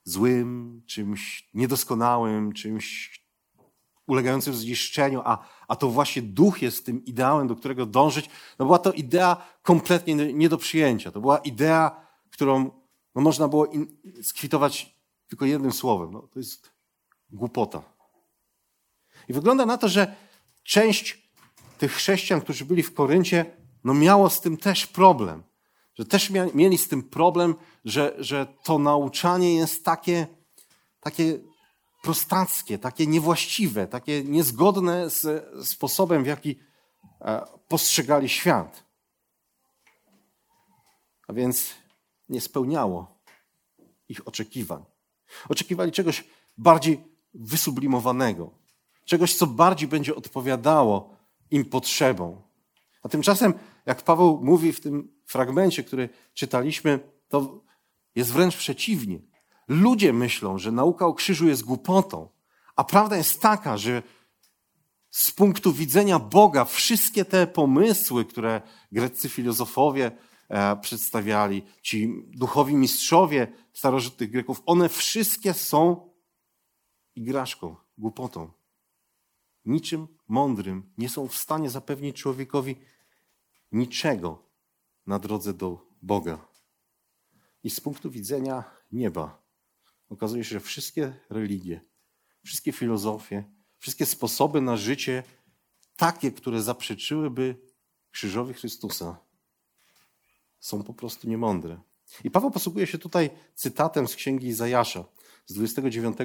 złym, 0.03 0.81
czymś 0.85 1.49
niedoskonałym, 1.53 2.53
czymś 2.53 3.21
ulegającym 4.07 4.53
zniszczeniu, 4.53 5.21
a, 5.25 5.45
a 5.67 5.75
to 5.75 5.89
właśnie 5.89 6.21
duch 6.21 6.61
jest 6.61 6.85
tym 6.85 7.05
ideałem, 7.05 7.47
do 7.47 7.55
którego 7.55 7.85
dążyć. 7.85 8.29
No 8.59 8.65
była 8.65 8.79
to 8.79 8.91
idea 8.91 9.47
kompletnie 9.61 10.15
nie 10.15 10.49
do 10.49 10.57
przyjęcia. 10.57 11.11
To 11.11 11.21
była 11.21 11.37
idea, 11.37 12.05
którą 12.31 12.71
no, 13.15 13.21
można 13.21 13.47
było 13.47 13.65
in, 13.65 13.97
skwitować 14.23 14.95
tylko 15.27 15.45
jednym 15.45 15.71
słowem. 15.71 16.11
No, 16.11 16.21
to 16.21 16.39
jest 16.39 16.71
głupota. 17.29 17.83
I 19.27 19.33
wygląda 19.33 19.65
na 19.65 19.77
to, 19.77 19.89
że 19.89 20.15
część 20.63 21.20
tych 21.81 21.93
chrześcijan, 21.93 22.41
którzy 22.41 22.65
byli 22.65 22.83
w 22.83 22.93
Koryncie, 22.93 23.45
no 23.83 23.93
miało 23.93 24.29
z 24.29 24.41
tym 24.41 24.57
też 24.57 24.87
problem. 24.87 25.43
Że 25.93 26.05
też 26.05 26.29
mieli 26.53 26.77
z 26.77 26.87
tym 26.87 27.03
problem, 27.03 27.55
że, 27.85 28.15
że 28.19 28.47
to 28.63 28.79
nauczanie 28.79 29.55
jest 29.55 29.85
takie, 29.85 30.27
takie 30.99 31.39
prostackie, 32.03 32.77
takie 32.79 33.07
niewłaściwe, 33.07 33.87
takie 33.87 34.23
niezgodne 34.23 35.09
z 35.09 35.45
sposobem, 35.67 36.23
w 36.23 36.27
jaki 36.27 36.59
e, 37.21 37.45
postrzegali 37.67 38.29
świat. 38.29 38.83
A 41.27 41.33
więc 41.33 41.73
nie 42.29 42.41
spełniało 42.41 43.23
ich 44.09 44.27
oczekiwań. 44.27 44.85
Oczekiwali 45.49 45.91
czegoś 45.91 46.23
bardziej 46.57 47.03
wysublimowanego, 47.33 48.51
czegoś, 49.05 49.35
co 49.35 49.47
bardziej 49.47 49.87
będzie 49.87 50.15
odpowiadało 50.15 51.20
im 51.51 51.65
potrzebą. 51.65 52.41
A 53.03 53.09
tymczasem, 53.09 53.53
jak 53.85 54.01
Paweł 54.01 54.39
mówi 54.43 54.73
w 54.73 54.79
tym 54.79 55.13
fragmencie, 55.25 55.83
który 55.83 56.09
czytaliśmy, 56.33 56.99
to 57.29 57.63
jest 58.15 58.33
wręcz 58.33 58.57
przeciwnie. 58.57 59.19
Ludzie 59.67 60.13
myślą, 60.13 60.57
że 60.57 60.71
nauka 60.71 61.05
o 61.05 61.13
krzyżu 61.13 61.47
jest 61.47 61.63
głupotą, 61.63 62.29
a 62.75 62.83
prawda 62.83 63.17
jest 63.17 63.41
taka, 63.41 63.77
że 63.77 64.03
z 65.09 65.31
punktu 65.31 65.73
widzenia 65.73 66.19
Boga 66.19 66.65
wszystkie 66.65 67.25
te 67.25 67.47
pomysły, 67.47 68.25
które 68.25 68.61
greccy 68.91 69.29
filozofowie 69.29 70.11
e, 70.49 70.77
przedstawiali, 70.77 71.63
ci 71.81 72.23
duchowi 72.27 72.75
mistrzowie 72.75 73.47
starożytnych 73.73 74.31
Greków, 74.31 74.61
one 74.65 74.89
wszystkie 74.89 75.53
są 75.53 76.09
igraszką, 77.15 77.75
głupotą 77.97 78.60
niczym 79.65 80.07
mądrym 80.27 80.93
nie 80.97 81.09
są 81.09 81.27
w 81.27 81.35
stanie 81.35 81.69
zapewnić 81.69 82.15
człowiekowi 82.15 82.75
niczego 83.71 84.43
na 85.07 85.19
drodze 85.19 85.53
do 85.53 85.87
Boga. 86.01 86.47
I 87.63 87.69
z 87.69 87.79
punktu 87.79 88.11
widzenia 88.11 88.63
nieba 88.91 89.41
okazuje 90.09 90.43
się, 90.43 90.49
że 90.49 90.59
wszystkie 90.59 91.13
religie, 91.29 91.81
wszystkie 92.43 92.71
filozofie, 92.71 93.43
wszystkie 93.77 94.05
sposoby 94.05 94.61
na 94.61 94.77
życie, 94.77 95.23
takie, 95.95 96.31
które 96.31 96.61
zaprzeczyłyby 96.61 97.55
krzyżowi 98.11 98.53
Chrystusa, 98.53 99.17
są 100.59 100.83
po 100.83 100.93
prostu 100.93 101.29
niemądre. 101.29 101.81
I 102.23 102.31
Paweł 102.31 102.51
posługuje 102.51 102.87
się 102.87 102.97
tutaj 102.97 103.29
cytatem 103.55 104.07
z 104.07 104.15
księgi 104.15 104.47
Izajasza. 104.47 105.05
z 105.45 105.53
29 105.53 106.17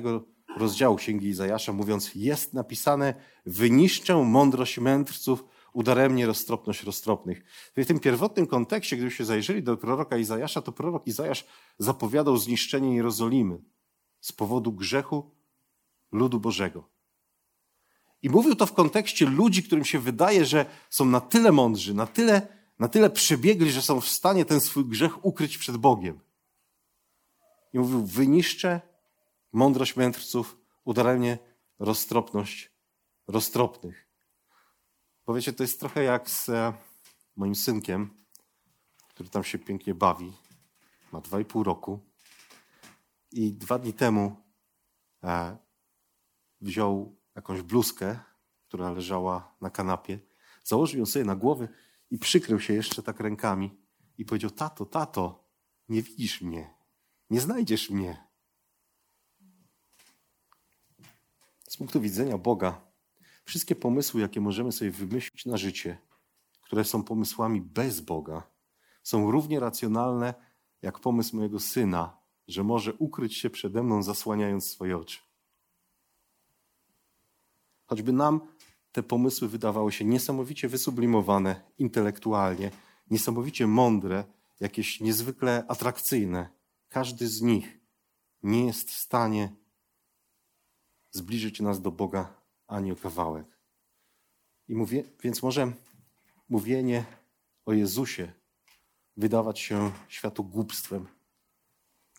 rozdziału 0.57 0.97
Księgi 0.97 1.29
Izajasza, 1.29 1.73
mówiąc, 1.73 2.15
jest 2.15 2.55
napisane, 2.55 3.15
wyniszczę 3.47 4.17
mądrość 4.17 4.79
mędrców, 4.79 5.45
udaremnie 5.73 6.27
roztropność 6.27 6.83
roztropnych. 6.83 7.45
W 7.77 7.87
tym 7.87 8.01
pierwotnym 8.01 8.47
kontekście, 8.47 8.97
gdybyście 8.97 9.25
zajrzeli 9.25 9.63
do 9.63 9.77
proroka 9.77 10.17
Izajasza, 10.17 10.63
to 10.63 10.73
prorok 10.73 11.07
Izajasz 11.07 11.47
zapowiadał 11.79 12.37
zniszczenie 12.37 12.97
Jerozolimy 12.97 13.59
z 14.21 14.33
powodu 14.33 14.73
grzechu 14.73 15.31
ludu 16.13 16.41
Bożego. 16.41 16.89
I 18.23 18.31
mówił 18.31 18.55
to 18.55 18.67
w 18.67 18.73
kontekście 18.73 19.27
ludzi, 19.27 19.63
którym 19.63 19.85
się 19.85 19.99
wydaje, 19.99 20.45
że 20.45 20.67
są 20.91 21.05
na 21.05 21.21
tyle 21.21 21.53
mądrzy, 21.53 21.95
na 21.95 22.07
tyle, 22.07 22.49
na 22.79 22.89
tyle 22.89 23.11
przebiegli, 23.11 23.71
że 23.71 23.83
są 23.83 24.01
w 24.01 24.09
stanie 24.09 24.45
ten 24.45 24.61
swój 24.61 24.85
grzech 24.85 25.25
ukryć 25.25 25.59
przed 25.59 25.77
Bogiem. 25.77 26.21
I 27.73 27.79
mówił, 27.79 28.07
wyniszczę 28.07 28.81
mądrość 29.53 29.97
mędrców, 29.97 30.57
udaremnie 30.85 31.39
roztropność 31.79 32.77
roztropnych. 33.29 34.09
Powiecie, 35.25 35.53
to 35.53 35.63
jest 35.63 35.81
trochę 35.81 36.03
jak 36.03 36.31
z 36.31 36.49
e, 36.49 36.73
moim 37.37 37.55
synkiem, 37.55 38.11
który 39.09 39.29
tam 39.29 39.45
się 39.45 39.59
pięknie 39.59 39.95
bawi. 39.95 40.33
Ma 41.13 41.21
dwa 41.21 41.41
i 41.41 41.45
pół 41.45 41.63
roku. 41.63 42.01
I 43.33 43.53
dwa 43.53 43.79
dni 43.79 43.93
temu 43.93 44.37
e, 45.25 45.57
wziął 46.61 47.17
jakąś 47.35 47.63
bluzkę, 47.63 48.19
która 48.69 48.91
leżała 48.91 49.57
na 49.61 49.71
kanapie, 49.71 50.19
założył 50.65 51.01
ją 51.01 51.07
sobie 51.07 51.25
na 51.25 51.37
głowę 51.37 51.69
i 52.11 52.19
przykrył 52.19 52.61
się 52.61 52.75
jeszcze 52.75 53.03
tak 53.03 53.21
rękami 53.21 53.79
i 54.19 54.25
powiedział: 54.25 54.51
Tato, 54.51 54.87
tato, 54.87 55.49
nie 55.89 56.03
widzisz 56.03 56.41
mnie, 56.41 56.75
nie 57.31 57.41
znajdziesz 57.41 57.91
mnie. 57.91 58.26
Z 61.69 61.77
punktu 61.77 62.01
widzenia 62.01 62.39
Boga, 62.39 62.81
wszystkie 63.45 63.75
pomysły, 63.75 64.21
jakie 64.21 64.41
możemy 64.41 64.73
sobie 64.73 64.91
wymyślić 64.91 65.47
na 65.47 65.57
życie, 65.57 65.99
które 66.63 66.85
są 66.85 67.03
pomysłami 67.03 67.61
bez 67.61 68.01
Boga, 68.01 68.43
są 69.03 69.31
równie 69.31 69.61
racjonalne 69.61 70.35
jak 70.83 71.01
pomysł 71.01 71.37
mojego 71.37 71.61
syna, 71.61 72.17
że 72.49 72.65
może 72.65 72.95
ukryć 72.95 73.37
się 73.37 73.51
przede 73.51 73.83
mną, 73.83 74.03
zasłaniając 74.03 74.71
swoje 74.71 74.99
oczy. 74.99 75.19
Choćby 77.87 78.13
nam 78.13 78.41
te 78.93 79.03
pomysły 79.03 79.49
wydawały 79.49 79.93
się 79.93 80.05
niesamowicie 80.05 80.69
wysublimowane 80.69 81.61
intelektualnie, 81.79 82.71
niesamowicie 83.11 83.67
mądre, 83.67 84.25
jakieś 84.61 85.01
niezwykle 85.01 85.65
atrakcyjne, 85.69 86.49
każdy 86.89 87.29
z 87.29 87.43
nich 87.43 87.79
nie 88.43 88.67
jest 88.67 88.91
w 88.91 88.97
stanie 88.97 89.57
zbliżyć 91.11 91.61
nas 91.61 91.83
do 91.83 91.91
Boga 91.91 92.35
ani 92.67 92.93
o 92.93 92.97
kawałek. 92.97 93.47
I 94.69 94.75
mówię, 94.75 95.05
więc 95.23 95.43
może 95.43 95.73
mówienie 96.49 97.05
o 97.67 97.73
Jezusie 97.73 98.33
wydawać 99.17 99.61
się 99.61 99.93
światu 100.09 100.45
głupstwem. 100.45 101.07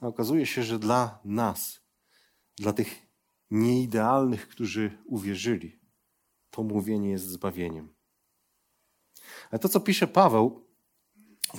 A 0.01 0.08
okazuje 0.08 0.46
się, 0.46 0.63
że 0.63 0.79
dla 0.79 1.20
nas, 1.25 1.82
dla 2.58 2.74
tych 2.74 3.08
nieidealnych, 3.51 4.48
którzy 4.48 4.98
uwierzyli, 5.06 5.79
to 6.50 6.63
mówienie 6.63 7.10
jest 7.10 7.25
zbawieniem. 7.25 7.94
Ale 9.51 9.60
to, 9.60 9.70
co 9.70 9.79
pisze 9.79 10.08
Paweł, 10.08 10.67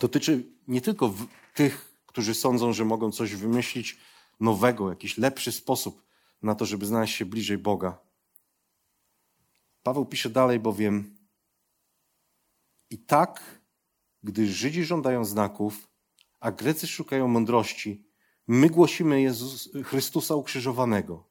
dotyczy 0.01 0.53
nie 0.69 0.81
tylko 0.81 1.15
tych, 1.55 2.03
którzy 2.07 2.35
sądzą, 2.35 2.73
że 2.73 2.85
mogą 2.85 3.13
coś 3.13 3.35
wymyślić 3.35 3.99
nowego, 4.41 4.91
jakiś 4.91 5.19
lepszy 5.19 5.53
sposób 5.53 6.08
na 6.43 6.55
to, 6.55 6.67
żeby 6.67 6.87
znaleźć 6.87 7.17
się 7.17 7.27
bliżej 7.27 7.59
Boga. 7.59 7.99
Paweł 9.83 10.07
pisze 10.07 10.31
dalej 10.31 10.61
bowiem: 10.61 11.17
I 12.91 12.99
tak, 12.99 13.61
gdy 14.23 14.47
Żydzi 14.47 14.85
żądają 14.85 15.25
znaków, 15.25 15.89
a 16.41 16.53
Grecy 16.53 16.87
szukają 16.87 17.29
mądrości, 17.29 18.09
my 18.49 18.71
głosimy 18.71 19.23
Jezus, 19.23 19.69
Chrystusa 19.85 20.35
ukrzyżowanego. 20.35 21.29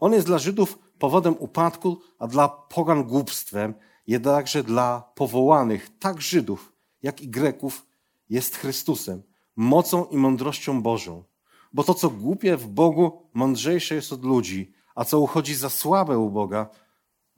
On 0.00 0.12
jest 0.12 0.26
dla 0.26 0.38
Żydów 0.38 0.78
powodem 0.98 1.36
upadku, 1.38 2.00
a 2.18 2.26
dla 2.26 2.48
pogan 2.48 3.04
głupstwem, 3.04 3.74
jednakże 4.06 4.64
dla 4.64 5.12
powołanych, 5.14 5.98
tak 5.98 6.20
Żydów, 6.20 6.72
jak 7.02 7.20
i 7.20 7.28
Greków, 7.28 7.86
jest 8.28 8.56
Chrystusem, 8.56 9.22
mocą 9.56 10.04
i 10.04 10.16
mądrością 10.16 10.82
Bożą. 10.82 11.24
Bo 11.72 11.84
to, 11.84 11.94
co 11.94 12.10
głupie 12.10 12.56
w 12.56 12.66
Bogu, 12.66 13.30
mądrzejsze 13.34 13.94
jest 13.94 14.12
od 14.12 14.24
ludzi, 14.24 14.72
a 14.94 15.04
co 15.04 15.20
uchodzi 15.20 15.54
za 15.54 15.70
słabe 15.70 16.18
u 16.18 16.30
Boga, 16.30 16.68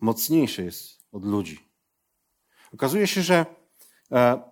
mocniejsze 0.01 0.63
jest 0.63 1.05
od 1.13 1.25
ludzi. 1.25 1.59
Okazuje 2.75 3.07
się, 3.07 3.23
że 3.23 3.47
e, 4.13 4.43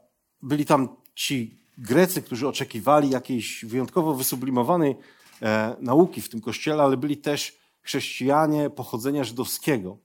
byli 0.43 0.67
tam 0.67 0.97
ci 1.15 1.59
Grecy, 1.79 2.23
którzy 2.23 2.49
oczekiwali 2.49 3.11
jakiejś 3.11 3.65
wyjątkowo 3.65 4.15
wysublimowanej 4.15 4.97
e, 5.43 5.77
nauki 5.81 6.23
w 6.23 6.29
tym 6.29 6.41
kościele, 6.41 6.83
ale 6.83 6.97
byli 6.97 7.17
też 7.17 7.59
chrześcijanie 7.83 8.71
pochodzenia 8.71 9.25
żydowskiego. 9.25 9.99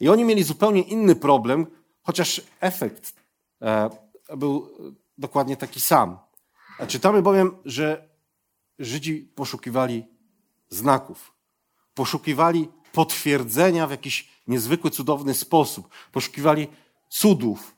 I 0.00 0.08
oni 0.08 0.24
mieli 0.24 0.42
zupełnie 0.42 0.82
inny 0.82 1.14
problem, 1.16 1.66
chociaż 2.02 2.42
efekt 2.60 3.14
e, 3.62 3.90
był 4.36 4.68
dokładnie 5.18 5.56
taki 5.56 5.80
sam. 5.80 6.18
Czytamy 6.88 7.22
bowiem, 7.22 7.56
że 7.64 8.09
Żydzi 8.80 9.30
poszukiwali 9.34 10.06
znaków, 10.68 11.32
poszukiwali 11.94 12.68
potwierdzenia 12.92 13.86
w 13.86 13.90
jakiś 13.90 14.28
niezwykły, 14.46 14.90
cudowny 14.90 15.34
sposób, 15.34 15.88
poszukiwali 16.12 16.68
cudów. 17.08 17.76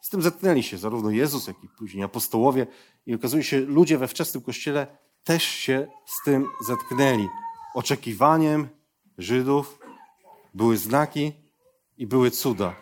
Z 0.00 0.08
tym 0.08 0.22
zetknęli 0.22 0.62
się 0.62 0.78
zarówno 0.78 1.10
Jezus, 1.10 1.46
jak 1.46 1.64
i 1.64 1.68
później 1.68 2.04
apostołowie. 2.04 2.66
I 3.06 3.14
okazuje 3.14 3.44
się, 3.44 3.60
ludzie 3.60 3.98
we 3.98 4.08
wczesnym 4.08 4.42
kościele 4.42 4.86
też 5.24 5.44
się 5.44 5.86
z 6.06 6.24
tym 6.24 6.46
zetknęli. 6.66 7.28
Oczekiwaniem 7.74 8.68
Żydów 9.18 9.78
były 10.54 10.76
znaki 10.76 11.32
i 11.98 12.06
były 12.06 12.30
cuda. 12.30 12.76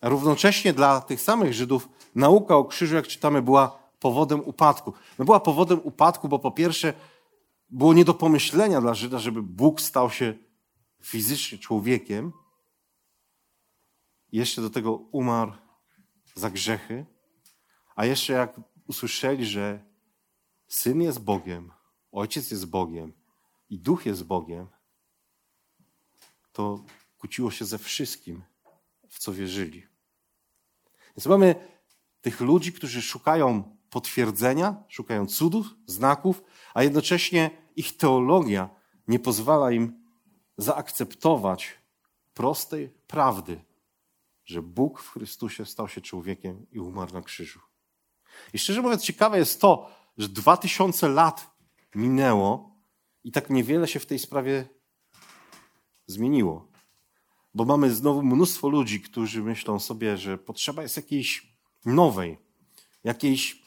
A 0.00 0.08
równocześnie 0.08 0.72
dla 0.72 1.00
tych 1.00 1.20
samych 1.20 1.54
Żydów 1.54 1.88
nauka 2.14 2.56
o 2.56 2.64
krzyżu, 2.64 2.94
jak 2.94 3.06
czytamy, 3.06 3.42
była 3.42 3.83
powodem 4.04 4.40
upadku. 4.40 4.92
No 5.18 5.24
była 5.24 5.40
powodem 5.40 5.80
upadku, 5.84 6.28
bo 6.28 6.38
po 6.38 6.50
pierwsze 6.50 6.94
było 7.70 7.94
nie 7.94 8.04
do 8.04 8.14
pomyślenia 8.14 8.80
dla 8.80 8.94
Żyda, 8.94 9.18
żeby 9.18 9.42
Bóg 9.42 9.80
stał 9.80 10.10
się 10.10 10.34
fizycznie 11.02 11.58
człowiekiem. 11.58 12.32
Jeszcze 14.32 14.62
do 14.62 14.70
tego 14.70 14.92
umarł 14.92 15.52
za 16.34 16.50
grzechy. 16.50 17.06
A 17.96 18.06
jeszcze 18.06 18.32
jak 18.32 18.60
usłyszeli, 18.86 19.46
że 19.46 19.84
Syn 20.68 21.02
jest 21.02 21.20
Bogiem, 21.20 21.72
Ojciec 22.12 22.50
jest 22.50 22.66
Bogiem 22.66 23.12
i 23.70 23.78
Duch 23.78 24.06
jest 24.06 24.24
Bogiem, 24.24 24.66
to 26.52 26.84
kłóciło 27.18 27.50
się 27.50 27.64
ze 27.64 27.78
wszystkim, 27.78 28.42
w 29.08 29.18
co 29.18 29.32
wierzyli. 29.32 29.86
Więc 31.16 31.26
mamy 31.26 31.54
tych 32.20 32.40
ludzi, 32.40 32.72
którzy 32.72 33.02
szukają 33.02 33.74
potwierdzenia, 33.94 34.84
szukają 34.88 35.26
cudów, 35.26 35.66
znaków, 35.86 36.42
a 36.74 36.82
jednocześnie 36.82 37.50
ich 37.76 37.96
teologia 37.96 38.70
nie 39.08 39.18
pozwala 39.18 39.72
im 39.72 40.04
zaakceptować 40.58 41.72
prostej 42.34 42.88
prawdy, 43.06 43.60
że 44.44 44.62
Bóg 44.62 45.02
w 45.02 45.10
Chrystusie 45.10 45.66
stał 45.66 45.88
się 45.88 46.00
człowiekiem 46.00 46.66
i 46.72 46.78
umarł 46.80 47.12
na 47.12 47.22
krzyżu. 47.22 47.60
I 48.52 48.58
szczerze 48.58 48.82
mówiąc, 48.82 49.02
ciekawe 49.02 49.38
jest 49.38 49.60
to, 49.60 49.90
że 50.18 50.28
dwa 50.28 50.56
tysiące 50.56 51.08
lat 51.08 51.50
minęło 51.94 52.76
i 53.24 53.32
tak 53.32 53.50
niewiele 53.50 53.88
się 53.88 54.00
w 54.00 54.06
tej 54.06 54.18
sprawie 54.18 54.68
zmieniło. 56.06 56.68
Bo 57.54 57.64
mamy 57.64 57.94
znowu 57.94 58.22
mnóstwo 58.22 58.68
ludzi, 58.68 59.00
którzy 59.00 59.42
myślą 59.42 59.80
sobie, 59.80 60.18
że 60.18 60.38
potrzeba 60.38 60.82
jest 60.82 60.96
jakiejś 60.96 61.54
nowej, 61.84 62.38
jakiejś 63.04 63.63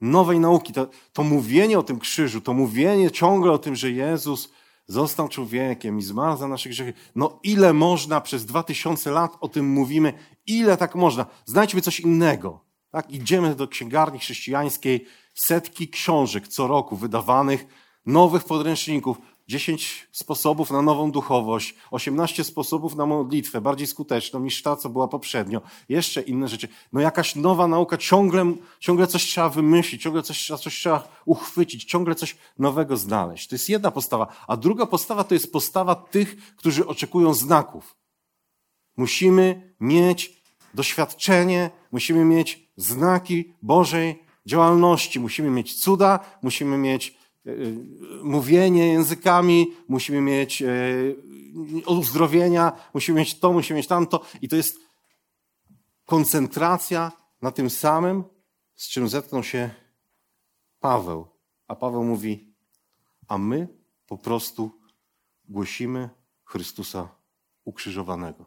nowej 0.00 0.40
nauki. 0.40 0.72
To, 0.72 0.86
to 1.12 1.22
mówienie 1.22 1.78
o 1.78 1.82
tym 1.82 1.98
krzyżu, 1.98 2.40
to 2.40 2.52
mówienie 2.52 3.10
ciągle 3.10 3.52
o 3.52 3.58
tym, 3.58 3.76
że 3.76 3.90
Jezus 3.90 4.52
został 4.86 5.28
człowiekiem 5.28 5.98
i 5.98 6.02
zmarł 6.02 6.36
za 6.36 6.48
nasze 6.48 6.68
grzechy. 6.68 6.92
No 7.14 7.40
ile 7.42 7.72
można 7.72 8.20
przez 8.20 8.46
dwa 8.46 8.62
tysiące 8.62 9.10
lat 9.10 9.32
o 9.40 9.48
tym 9.48 9.68
mówimy? 9.68 10.12
Ile 10.46 10.76
tak 10.76 10.94
można? 10.94 11.26
Znajdźmy 11.44 11.80
coś 11.80 12.00
innego. 12.00 12.60
Tak? 12.90 13.10
Idziemy 13.10 13.54
do 13.54 13.68
księgarni 13.68 14.18
chrześcijańskiej, 14.18 15.06
setki 15.34 15.88
książek 15.88 16.48
co 16.48 16.66
roku 16.66 16.96
wydawanych, 16.96 17.66
nowych 18.06 18.44
podręczników. 18.44 19.16
10 19.48 20.08
sposobów 20.12 20.70
na 20.70 20.82
nową 20.82 21.10
duchowość, 21.10 21.74
18 21.90 22.44
sposobów 22.44 22.94
na 22.94 23.06
modlitwę, 23.06 23.60
bardziej 23.60 23.86
skuteczną 23.86 24.40
niż 24.40 24.62
ta, 24.62 24.76
co 24.76 24.88
była 24.88 25.08
poprzednio, 25.08 25.60
jeszcze 25.88 26.22
inne 26.22 26.48
rzeczy. 26.48 26.68
No 26.92 27.00
jakaś 27.00 27.34
nowa 27.36 27.68
nauka, 27.68 27.96
ciągle, 27.96 28.54
ciągle 28.80 29.06
coś 29.06 29.24
trzeba 29.24 29.48
wymyślić, 29.48 30.02
ciągle 30.02 30.22
coś, 30.22 30.46
coś 30.46 30.74
trzeba 30.74 31.08
uchwycić, 31.24 31.84
ciągle 31.84 32.14
coś 32.14 32.36
nowego 32.58 32.96
znaleźć. 32.96 33.48
To 33.48 33.54
jest 33.54 33.68
jedna 33.68 33.90
postawa. 33.90 34.26
A 34.46 34.56
druga 34.56 34.86
postawa 34.86 35.24
to 35.24 35.34
jest 35.34 35.52
postawa 35.52 35.94
tych, 35.94 36.54
którzy 36.56 36.86
oczekują 36.86 37.34
znaków. 37.34 37.96
Musimy 38.96 39.74
mieć 39.80 40.42
doświadczenie, 40.74 41.70
musimy 41.92 42.24
mieć 42.24 42.68
znaki 42.76 43.54
Bożej 43.62 44.22
działalności, 44.46 45.20
musimy 45.20 45.50
mieć 45.50 45.80
cuda, 45.80 46.20
musimy 46.42 46.78
mieć 46.78 47.17
mówienie 48.22 48.92
językami, 48.92 49.76
musimy 49.88 50.20
mieć 50.20 50.62
e, 50.62 50.68
uzdrowienia, 51.86 52.72
musimy 52.94 53.18
mieć 53.18 53.38
to, 53.38 53.52
musimy 53.52 53.76
mieć 53.76 53.86
tamto. 53.86 54.24
I 54.42 54.48
to 54.48 54.56
jest 54.56 54.78
koncentracja 56.04 57.12
na 57.42 57.50
tym 57.52 57.70
samym, 57.70 58.24
z 58.74 58.88
czym 58.88 59.08
zetknął 59.08 59.42
się 59.42 59.70
Paweł. 60.80 61.26
A 61.68 61.76
Paweł 61.76 62.04
mówi, 62.04 62.54
a 63.28 63.38
my 63.38 63.68
po 64.06 64.18
prostu 64.18 64.80
głosimy 65.48 66.10
Chrystusa 66.44 67.08
ukrzyżowanego. 67.64 68.46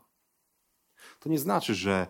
To 1.20 1.30
nie 1.30 1.40
znaczy, 1.40 1.76
że 1.76 2.08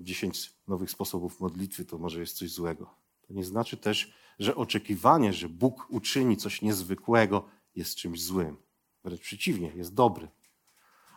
dziesięć 0.00 0.52
nowych 0.68 0.90
sposobów 0.90 1.40
modlitwy 1.40 1.84
to 1.84 1.98
może 1.98 2.20
jest 2.20 2.36
coś 2.36 2.50
złego. 2.50 2.94
To 3.26 3.34
nie 3.34 3.44
znaczy 3.44 3.76
też, 3.76 4.12
że 4.38 4.56
oczekiwanie, 4.56 5.32
że 5.32 5.48
Bóg 5.48 5.86
uczyni 5.90 6.36
coś 6.36 6.62
niezwykłego, 6.62 7.48
jest 7.74 7.96
czymś 7.96 8.22
złym. 8.22 8.56
Wręcz 9.04 9.20
przeciwnie, 9.20 9.72
jest 9.74 9.94
dobry. 9.94 10.28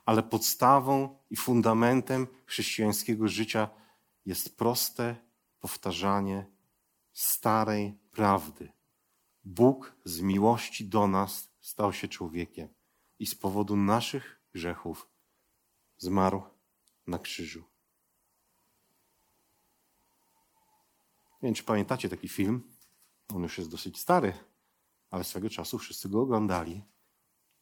Ale 0.06 0.24
podstawą 0.24 1.20
i 1.30 1.36
fundamentem 1.36 2.28
chrześcijańskiego 2.46 3.28
życia 3.28 3.70
jest 4.26 4.58
proste 4.58 5.16
powtarzanie 5.60 6.46
starej 7.14 7.98
prawdy. 8.12 8.72
Bóg 9.44 9.96
z 10.06 10.22
miłości 10.22 10.86
do 10.86 11.08
nas 11.08 11.52
stał 11.62 11.94
się 11.94 12.08
człowiekiem 12.08 12.68
i 13.20 13.26
z 13.26 13.36
powodu 13.36 13.76
naszych 13.76 14.42
grzechów 14.54 15.10
zmarł 15.98 16.44
na 17.08 17.20
krzyżu. 17.20 17.64
Nie 21.42 21.48
wiem, 21.48 21.54
czy 21.54 21.64
pamiętacie 21.64 22.10
taki 22.10 22.30
film. 22.30 22.71
On 23.36 23.44
już 23.44 23.58
jest 23.58 23.70
dosyć 23.70 24.00
stary, 24.00 24.34
ale 25.12 25.24
swego 25.24 25.50
czasu 25.50 25.78
wszyscy 25.78 26.10
go 26.10 26.22
oglądali. 26.22 26.82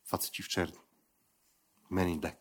Faceci 0.04 0.44
w 0.44 0.48
czerni. 0.48 0.80
Men 1.90 2.10
in 2.10 2.20
Black. 2.20 2.38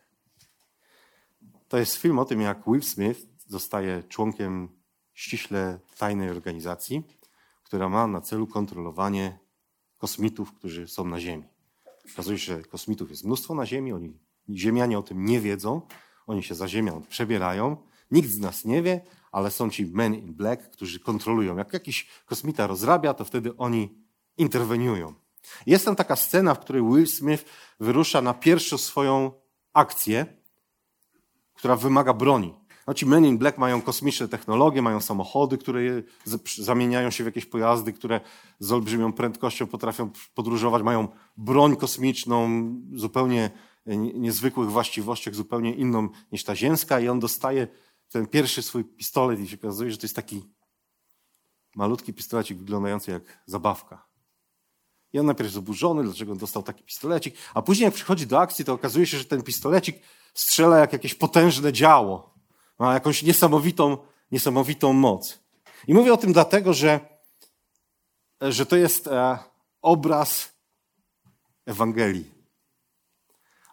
To 1.67 1.77
jest 1.77 1.95
film 1.95 2.19
o 2.19 2.25
tym, 2.25 2.41
jak 2.41 2.67
Will 2.67 2.83
Smith 2.83 3.19
zostaje 3.47 4.03
członkiem 4.03 4.69
ściśle 5.13 5.79
tajnej 5.97 6.29
organizacji, 6.29 7.03
która 7.63 7.89
ma 7.89 8.07
na 8.07 8.21
celu 8.21 8.47
kontrolowanie 8.47 9.39
kosmitów, 9.97 10.53
którzy 10.53 10.87
są 10.87 11.05
na 11.05 11.19
Ziemi. 11.19 11.43
Okazuje 12.13 12.37
się, 12.37 12.57
że 12.57 12.63
kosmitów 12.63 13.09
jest 13.09 13.23
mnóstwo 13.23 13.55
na 13.55 13.65
Ziemi, 13.65 13.93
oni, 13.93 14.19
Ziemianie 14.49 14.99
o 14.99 15.03
tym 15.03 15.25
nie 15.25 15.39
wiedzą, 15.39 15.81
oni 16.27 16.43
się 16.43 16.55
za 16.55 16.67
Ziemią 16.67 17.01
przebierają, 17.09 17.77
nikt 18.11 18.29
z 18.29 18.39
nas 18.39 18.65
nie 18.65 18.81
wie, 18.81 19.01
ale 19.31 19.51
są 19.51 19.69
ci 19.69 19.85
men 19.85 20.15
in 20.15 20.33
black, 20.33 20.69
którzy 20.69 20.99
kontrolują. 20.99 21.57
Jak 21.57 21.73
jakiś 21.73 22.07
kosmita 22.25 22.67
rozrabia, 22.67 23.13
to 23.13 23.25
wtedy 23.25 23.57
oni 23.57 23.95
interweniują. 24.37 25.13
Jest 25.65 25.85
tam 25.85 25.95
taka 25.95 26.15
scena, 26.15 26.55
w 26.55 26.59
której 26.59 26.81
Will 26.81 27.07
Smith 27.07 27.45
wyrusza 27.79 28.21
na 28.21 28.33
pierwszą 28.33 28.77
swoją 28.77 29.31
akcję, 29.73 30.25
która 31.53 31.75
wymaga 31.75 32.13
broni. 32.13 32.53
No 32.87 32.93
ci 32.93 33.05
Men 33.05 33.25
in 33.25 33.37
Black 33.37 33.57
mają 33.57 33.81
kosmiczne 33.81 34.27
technologie, 34.27 34.81
mają 34.81 35.01
samochody, 35.01 35.57
które 35.57 35.81
zamieniają 36.57 37.09
się 37.09 37.23
w 37.23 37.25
jakieś 37.25 37.45
pojazdy, 37.45 37.93
które 37.93 38.21
z 38.59 38.71
olbrzymią 38.71 39.13
prędkością 39.13 39.67
potrafią 39.67 40.09
podróżować, 40.33 40.83
mają 40.83 41.07
broń 41.37 41.75
kosmiczną, 41.75 42.49
zupełnie 42.93 43.51
niezwykłych 43.95 44.71
właściwościach, 44.71 45.35
zupełnie 45.35 45.73
inną 45.73 46.09
niż 46.31 46.43
ta 46.43 46.55
ziemska 46.55 46.99
i 46.99 47.07
on 47.07 47.19
dostaje 47.19 47.67
ten 48.09 48.27
pierwszy 48.27 48.61
swój 48.61 48.85
pistolet 48.85 49.39
i 49.39 49.47
się 49.47 49.55
okazuje, 49.55 49.91
że 49.91 49.97
to 49.97 50.05
jest 50.05 50.15
taki 50.15 50.45
malutki 51.75 52.13
pistolecik 52.13 52.57
wyglądający 52.57 53.11
jak 53.11 53.43
zabawka. 53.45 54.09
I 55.13 55.19
on 55.19 55.25
najpierw 55.25 55.47
jest 55.47 55.57
oburzony, 55.57 56.03
dlaczego 56.03 56.31
on 56.31 56.37
dostał 56.37 56.63
taki 56.63 56.83
pistolecik, 56.83 57.35
a 57.53 57.61
później 57.61 57.85
jak 57.85 57.93
przychodzi 57.93 58.27
do 58.27 58.39
akcji, 58.39 58.65
to 58.65 58.73
okazuje 58.73 59.07
się, 59.07 59.17
że 59.17 59.25
ten 59.25 59.43
pistolecik 59.43 59.99
strzela 60.33 60.77
jak 60.77 60.93
jakieś 60.93 61.15
potężne 61.15 61.73
działo. 61.73 62.33
Ma 62.79 62.93
jakąś 62.93 63.23
niesamowitą, 63.23 63.97
niesamowitą 64.31 64.93
moc. 64.93 65.39
I 65.87 65.93
mówię 65.93 66.13
o 66.13 66.17
tym 66.17 66.33
dlatego, 66.33 66.73
że, 66.73 66.99
że 68.41 68.65
to 68.65 68.75
jest 68.75 69.07
e, 69.07 69.37
obraz 69.81 70.53
Ewangelii. 71.65 72.31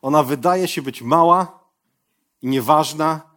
Ona 0.02 0.22
wydaje 0.22 0.68
się 0.68 0.82
być 0.82 1.02
mała 1.02 1.70
i 2.42 2.48
nieważna, 2.48 3.35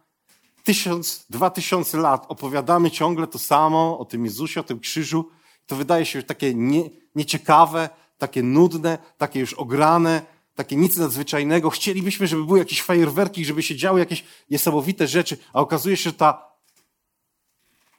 tysiąc, 0.64 1.26
dwa 1.30 1.50
tysiące 1.50 1.98
lat 1.98 2.26
opowiadamy 2.28 2.90
ciągle 2.90 3.26
to 3.26 3.38
samo 3.38 3.98
o 3.98 4.04
tym 4.04 4.24
Jezusie, 4.24 4.60
o 4.60 4.64
tym 4.64 4.80
krzyżu. 4.80 5.30
To 5.66 5.76
wydaje 5.76 6.06
się 6.06 6.22
takie 6.22 6.54
nie, 6.54 6.90
nieciekawe, 7.14 7.88
takie 8.18 8.42
nudne, 8.42 8.98
takie 9.18 9.40
już 9.40 9.54
ograne, 9.54 10.22
takie 10.54 10.76
nic 10.76 10.96
nadzwyczajnego. 10.96 11.70
Chcielibyśmy, 11.70 12.26
żeby 12.26 12.44
były 12.44 12.58
jakieś 12.58 12.82
fajerwerki, 12.82 13.44
żeby 13.44 13.62
się 13.62 13.76
działy 13.76 14.00
jakieś 14.00 14.24
niesamowite 14.50 15.08
rzeczy, 15.08 15.38
a 15.52 15.60
okazuje 15.60 15.96
się, 15.96 16.10
że 16.10 16.16
ta 16.16 16.50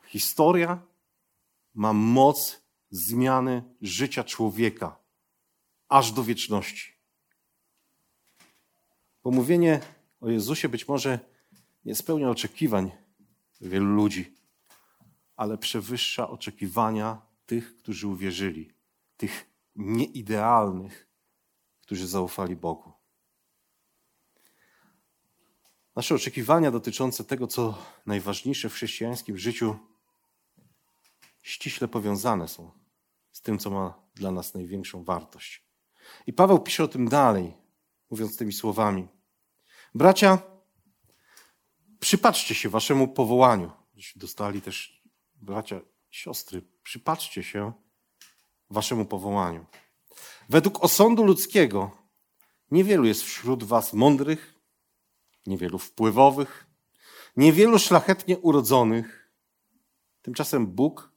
historia 0.07 0.79
ma 1.73 1.93
moc 1.93 2.61
zmiany 2.89 3.63
życia 3.81 4.23
człowieka 4.23 4.95
aż 5.89 6.11
do 6.11 6.23
wieczności. 6.23 6.91
Pomówienie 9.21 9.79
o 10.21 10.29
Jezusie 10.29 10.69
być 10.69 10.87
może 10.87 11.19
nie 11.85 11.95
spełnia 11.95 12.29
oczekiwań 12.29 12.91
wielu 13.61 13.85
ludzi, 13.85 14.35
ale 15.35 15.57
przewyższa 15.57 16.29
oczekiwania 16.29 17.21
tych, 17.45 17.77
którzy 17.77 18.07
uwierzyli, 18.07 18.73
tych 19.17 19.49
nieidealnych, 19.75 21.07
którzy 21.81 22.07
zaufali 22.07 22.55
Bogu. 22.55 22.93
Nasze 25.95 26.15
oczekiwania 26.15 26.71
dotyczące 26.71 27.23
tego, 27.23 27.47
co 27.47 27.77
najważniejsze 28.05 28.69
w 28.69 28.73
chrześcijańskim 28.73 29.37
życiu, 29.37 29.79
ściśle 31.41 31.87
powiązane 31.87 32.47
są 32.47 32.71
z 33.31 33.41
tym, 33.41 33.59
co 33.59 33.69
ma 33.69 33.93
dla 34.15 34.31
nas 34.31 34.53
największą 34.53 35.03
wartość. 35.03 35.65
I 36.27 36.33
Paweł 36.33 36.59
pisze 36.59 36.83
o 36.83 36.87
tym 36.87 37.09
dalej, 37.09 37.53
mówiąc 38.09 38.37
tymi 38.37 38.53
słowami. 38.53 39.07
Bracia, 39.95 40.50
Przypatrzcie 42.01 42.55
się 42.55 42.69
waszemu 42.69 43.07
powołaniu. 43.07 43.71
Dostali 44.15 44.61
też 44.61 45.03
bracia, 45.35 45.81
siostry, 46.09 46.61
przypatrzcie 46.83 47.43
się 47.43 47.73
waszemu 48.69 49.05
powołaniu. 49.05 49.65
Według 50.49 50.83
osądu 50.83 51.23
ludzkiego 51.23 51.97
niewielu 52.71 53.05
jest 53.05 53.23
wśród 53.23 53.63
was 53.63 53.93
mądrych, 53.93 54.55
niewielu 55.45 55.79
wpływowych, 55.79 56.67
niewielu 57.37 57.79
szlachetnie 57.79 58.37
urodzonych. 58.37 59.31
Tymczasem 60.21 60.67
Bóg 60.67 61.11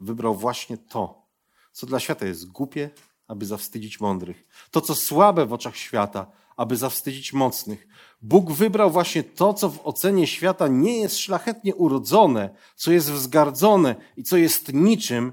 wybrał 0.00 0.34
właśnie 0.34 0.78
to, 0.78 1.26
co 1.72 1.86
dla 1.86 2.00
świata 2.00 2.26
jest 2.26 2.50
głupie, 2.50 2.90
aby 3.26 3.46
zawstydzić 3.46 4.00
mądrych. 4.00 4.46
To, 4.70 4.80
co 4.80 4.94
słabe 4.94 5.46
w 5.46 5.52
oczach 5.52 5.76
świata, 5.76 6.32
aby 6.56 6.76
zawstydzić 6.76 7.32
mocnych. 7.32 7.86
Bóg 8.22 8.52
wybrał 8.52 8.90
właśnie 8.90 9.22
to, 9.22 9.54
co 9.54 9.70
w 9.70 9.86
ocenie 9.86 10.26
świata 10.26 10.68
nie 10.68 10.98
jest 10.98 11.18
szlachetnie 11.18 11.74
urodzone, 11.74 12.50
co 12.76 12.92
jest 12.92 13.12
wzgardzone 13.12 13.94
i 14.16 14.22
co 14.22 14.36
jest 14.36 14.72
niczym, 14.72 15.32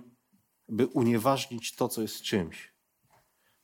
by 0.69 0.87
unieważnić 0.87 1.75
to, 1.75 1.89
co 1.89 2.01
jest 2.01 2.21
czymś. 2.21 2.73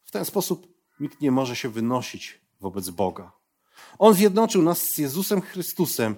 W 0.03 0.11
ten 0.11 0.25
sposób 0.25 0.67
nikt 0.99 1.21
nie 1.21 1.31
może 1.31 1.55
się 1.55 1.69
wynosić 1.69 2.41
wobec 2.59 2.89
Boga. 2.89 3.31
On 3.99 4.13
zjednoczył 4.13 4.61
nas 4.61 4.81
z 4.81 4.97
Jezusem 4.97 5.41
Chrystusem, 5.41 6.15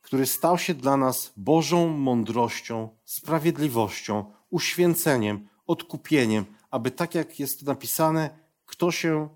który 0.00 0.26
stał 0.26 0.58
się 0.58 0.74
dla 0.74 0.96
nas 0.96 1.32
Bożą 1.36 1.88
mądrością, 1.88 2.88
sprawiedliwością, 3.04 4.32
uświęceniem, 4.50 5.48
odkupieniem, 5.66 6.44
aby 6.70 6.90
tak 6.90 7.14
jak 7.14 7.40
jest 7.40 7.62
napisane, 7.62 8.38
kto 8.66 8.90
się 8.90 9.28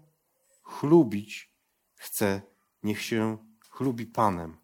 chlubić 0.67 1.53
chce, 1.95 2.43
niech 2.83 3.03
się 3.03 3.39
chlubi 3.71 4.07
Panem. 4.07 4.57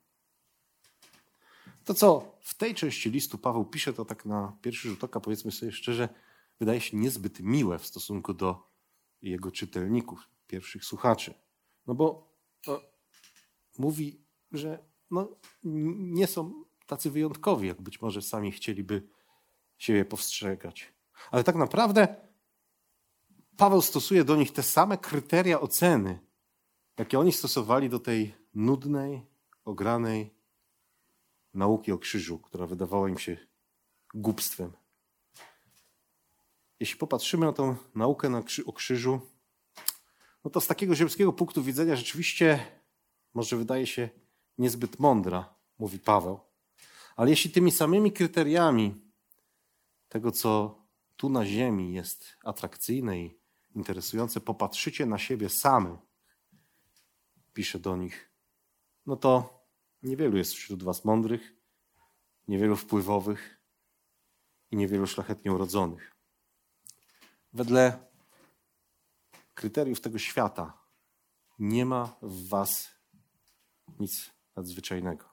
To, 1.84 1.94
co 1.94 2.36
w 2.40 2.54
tej 2.54 2.74
części 2.74 3.10
listu 3.10 3.38
Paweł 3.38 3.64
pisze, 3.64 3.92
to 3.92 4.04
tak 4.04 4.24
na 4.24 4.56
pierwszy 4.62 4.88
rzut 4.88 5.04
oka, 5.04 5.20
powiedzmy 5.20 5.52
sobie 5.52 5.72
szczerze, 5.72 6.08
wydaje 6.60 6.80
się 6.80 6.96
niezbyt 6.96 7.40
miłe 7.40 7.78
w 7.78 7.86
stosunku 7.86 8.34
do 8.34 8.70
jego 9.22 9.50
czytelników, 9.50 10.28
pierwszych 10.46 10.84
słuchaczy. 10.84 11.34
No 11.86 11.94
bo 11.94 12.32
no, 12.66 12.80
mówi, 13.78 14.24
że 14.52 14.78
no, 15.10 15.28
nie 15.94 16.26
są 16.26 16.64
tacy 16.86 17.10
wyjątkowi, 17.10 17.68
jak 17.68 17.82
być 17.82 18.00
może 18.00 18.22
sami 18.22 18.52
chcieliby 18.52 19.08
siebie 19.78 20.04
powstrzegać. 20.04 20.92
Ale 21.30 21.44
tak 21.44 21.56
naprawdę 21.56 22.32
Paweł 23.62 23.83
stosuje 23.83 24.25
do 24.25 24.37
nich 24.37 24.53
te 24.53 24.62
same 24.62 24.98
kryteria 24.98 25.61
oceny, 25.61 26.18
jakie 26.98 27.18
oni 27.18 27.33
stosowali 27.33 27.90
do 27.90 27.98
tej 27.98 28.35
nudnej, 28.55 29.27
ogranej 29.64 30.35
nauki 31.55 31.92
o 31.92 31.98
krzyżu, 31.98 32.38
która 32.38 32.66
wydawała 32.66 33.09
im 33.09 33.18
się 33.18 33.37
głupstwem. 34.14 34.72
Jeśli 36.81 36.96
popatrzymy 36.96 37.46
na 37.46 37.53
tą 37.53 37.77
naukę 37.94 38.42
o 38.66 38.72
krzyżu, 38.72 39.20
no 40.44 40.51
to 40.51 40.61
z 40.61 40.66
takiego 40.66 40.94
ziemskiego 40.94 41.33
punktu 41.33 41.62
widzenia 41.62 41.96
rzeczywiście 41.96 42.66
może 43.35 43.57
wydaje 43.57 43.87
się 43.87 44.09
niezbyt 44.59 44.98
mądra, 44.98 45.55
mówi 45.79 45.98
Paweł. 45.98 46.40
Ale 47.16 47.31
jeśli 47.31 47.51
tymi 47.51 47.70
samymi 47.70 48.12
kryteriami 48.12 48.94
tego, 50.09 50.33
co 50.33 50.79
tu 51.16 51.29
na 51.29 51.46
ziemi 51.46 51.94
jest 51.94 52.37
atrakcyjne 52.44 53.20
i 53.20 53.41
interesujące, 53.74 54.40
popatrzycie 54.40 55.06
na 55.06 55.18
siebie 55.18 55.48
samy, 55.48 55.98
pisze 57.52 57.78
do 57.78 57.96
nich, 57.96 58.32
no 59.06 59.16
to 59.16 59.61
niewielu 60.02 60.37
jest 60.37 60.52
wśród 60.52 60.82
was 60.82 61.04
mądrych, 61.04 61.54
niewielu 62.48 62.76
wpływowych 62.76 63.61
i 64.70 64.76
niewielu 64.76 65.06
szlachetnie 65.06 65.52
urodzonych. 65.52 66.12
Wedle 67.52 68.06
kryteriów 69.54 70.00
tego 70.00 70.18
świata 70.18 70.82
nie 71.58 71.87
ma 71.87 72.16
w 72.22 72.48
was 72.48 72.90
nic 73.98 74.30
nadzwyczajnego. 74.56 75.32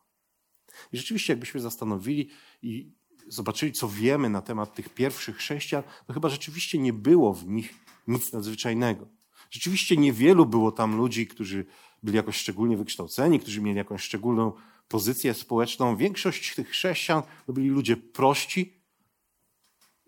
I 0.92 0.98
rzeczywiście, 0.98 1.34
jakbyśmy 1.34 1.60
zastanowili 1.60 2.30
i 2.62 2.94
zobaczyli, 3.28 3.72
co 3.72 3.90
wiemy 3.90 4.30
na 4.30 4.42
temat 4.42 4.74
tych 4.76 4.90
pierwszych 4.90 5.38
chrześcijan, 5.38 5.84
to 6.08 6.14
chyba 6.14 6.30
rzeczywiście 6.30 6.80
nie 6.80 6.94
było 6.94 7.34
w 7.34 7.48
nich 7.48 7.74
nic 8.10 8.34
nadzwyczajnego. 8.34 9.08
Rzeczywiście 9.50 9.98
niewielu 9.98 10.46
było 10.46 10.72
tam 10.72 10.98
ludzi, 10.98 11.28
którzy 11.28 11.66
byli 12.04 12.18
jakoś 12.18 12.38
szczególnie 12.38 12.78
wykształceni, 12.78 13.40
którzy 13.40 13.62
mieli 13.62 13.78
jakąś 13.78 14.02
szczególną 14.04 14.54
pozycję 14.88 15.34
społeczną. 15.34 15.98
Większość 15.98 16.56
tych 16.56 16.70
chrześcijan 16.70 17.24
to 17.48 17.54
byli 17.54 17.70
ludzie 17.70 17.98
prości, 17.98 18.74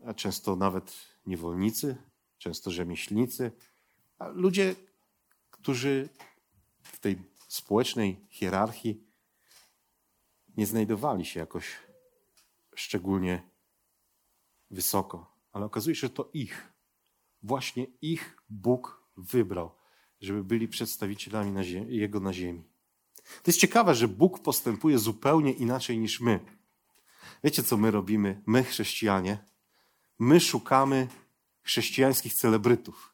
a 0.06 0.14
często 0.14 0.56
nawet 0.56 0.94
niewolnicy, 1.26 1.98
często 2.38 2.72
rzemieślnicy, 2.72 3.52
a 4.18 4.28
ludzie, 4.28 4.76
którzy 5.52 6.10
w 6.82 7.00
tej 7.00 7.18
społecznej 7.48 8.26
hierarchii 8.30 9.04
nie 10.58 10.66
znajdowali 10.66 11.26
się 11.26 11.40
jakoś 11.40 11.66
szczególnie 12.76 13.50
wysoko. 14.72 15.32
Ale 15.52 15.66
okazuje 15.66 15.96
się, 15.96 16.08
że 16.08 16.10
to 16.10 16.30
ich, 16.34 16.74
właśnie 17.44 17.88
ich 18.02 18.38
Bóg 18.50 19.08
wybrał, 19.18 19.72
żeby 20.22 20.44
byli 20.44 20.68
przedstawicielami 20.68 21.52
na 21.52 21.64
ziemi, 21.64 21.98
Jego 21.98 22.20
na 22.20 22.34
ziemi. 22.34 22.64
To 23.24 23.44
jest 23.48 23.60
ciekawe, 23.60 23.96
że 23.96 24.08
Bóg 24.08 24.40
postępuje 24.40 25.00
zupełnie 25.00 25.52
inaczej 25.52 26.00
niż 26.00 26.20
my. 26.20 26.40
Wiecie, 27.44 27.64
co 27.64 27.78
my 27.78 27.92
robimy, 27.92 28.42
my 28.46 28.64
chrześcijanie? 28.64 29.38
My 30.20 30.40
szukamy 30.40 31.08
chrześcijańskich 31.64 32.34
celebrytów. 32.34 33.14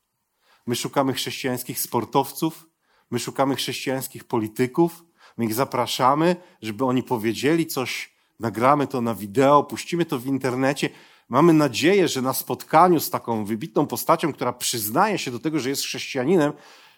My 0.66 0.76
szukamy 0.76 1.14
chrześcijańskich 1.14 1.80
sportowców, 1.80 2.70
my 3.12 3.20
szukamy 3.20 3.56
chrześcijańskich 3.56 4.24
polityków, 4.24 5.04
my 5.38 5.46
ich 5.46 5.54
zapraszamy, 5.54 6.36
żeby 6.62 6.86
oni 6.86 7.04
powiedzieli 7.04 7.68
coś, 7.68 8.14
nagramy 8.40 8.88
to 8.88 9.02
na 9.02 9.16
wideo, 9.16 9.64
puścimy 9.64 10.06
to 10.06 10.20
w 10.20 10.26
internecie. 10.26 10.90
Mamy 11.30 11.54
nadzieję, 11.54 12.08
że 12.08 12.22
na 12.22 12.34
spotkaniu 12.34 13.00
z 13.00 13.10
taką 13.10 13.46
wybitną 13.46 13.88
postacią, 13.88 14.34
która 14.34 14.54
przyznaje 14.54 15.18
się 15.18 15.32
do 15.32 15.40
tego, 15.40 15.60
że 15.60 15.70
jest 15.70 15.82
chrześcijaninem, 15.82 16.54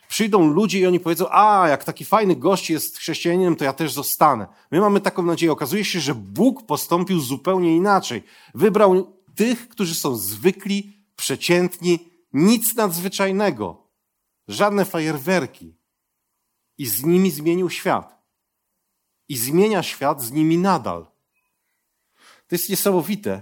przyjdą 0.08 0.48
ludzie 0.48 0.80
i 0.80 0.86
oni 0.86 1.00
powiedzą, 1.00 1.26
a 1.32 1.68
jak 1.68 1.84
taki 1.84 2.06
fajny 2.06 2.36
gość 2.36 2.70
jest 2.70 2.98
chrześcijaninem, 2.98 3.56
to 3.56 3.66
ja 3.66 3.74
też 3.74 3.94
zostanę. 3.94 4.48
My 4.72 4.80
mamy 4.80 5.02
taką 5.02 5.24
nadzieję. 5.24 5.52
Okazuje 5.52 5.86
się, 5.86 6.00
że 6.00 6.16
Bóg 6.16 6.66
postąpił 6.66 7.20
zupełnie 7.20 7.76
inaczej. 7.76 8.24
Wybrał 8.56 9.14
tych, 9.36 9.70
którzy 9.70 9.96
są 9.96 10.16
zwykli, 10.16 10.98
przeciętni, 11.16 12.00
nic 12.34 12.76
nadzwyczajnego. 12.76 13.88
Żadne 14.48 14.86
fajerwerki. 14.86 15.76
I 16.78 16.86
z 16.86 17.04
nimi 17.04 17.32
zmienił 17.32 17.70
świat. 17.70 18.20
I 19.28 19.38
zmienia 19.38 19.84
świat 19.84 20.22
z 20.22 20.32
nimi 20.32 20.58
nadal. 20.58 21.06
To 22.48 22.56
jest 22.56 22.70
niesamowite, 22.70 23.42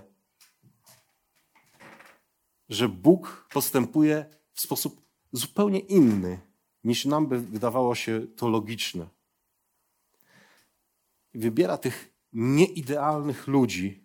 że 2.69 2.89
Bóg 2.89 3.47
postępuje 3.53 4.25
w 4.53 4.61
sposób 4.61 5.01
zupełnie 5.31 5.79
inny, 5.79 6.39
niż 6.83 7.05
nam 7.05 7.27
by 7.27 7.39
wydawało 7.39 7.95
się 7.95 8.27
to 8.35 8.47
logiczne. 8.47 9.07
Wybiera 11.33 11.77
tych 11.77 12.13
nieidealnych 12.33 13.47
ludzi 13.47 14.03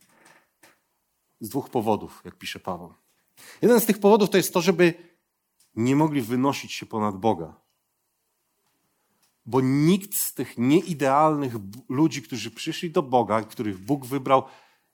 z 1.41 1.49
dwóch 1.49 1.71
powodów, 1.71 2.23
jak 2.25 2.39
pisze 2.39 2.61
Paweł. 2.61 2.95
Jeden 3.63 3.81
z 3.81 3.87
tych 3.87 3.99
powodów 3.99 4.31
to 4.31 4.37
jest 4.37 4.55
to, 4.55 4.61
żeby 4.61 4.95
nie 5.75 5.97
mogli 5.97 6.21
wynosić 6.21 6.73
się 6.73 6.87
ponad 6.87 7.17
Boga. 7.17 7.55
Bo 9.47 9.61
nikt 9.61 10.15
z 10.15 10.35
tych 10.35 10.59
nieidealnych 10.59 11.55
ludzi, 11.89 12.23
którzy 12.23 12.51
przyszli 12.51 12.91
do 12.91 13.03
Boga, 13.03 13.43
których 13.43 13.79
Bóg 13.79 14.07
wybrał, 14.07 14.43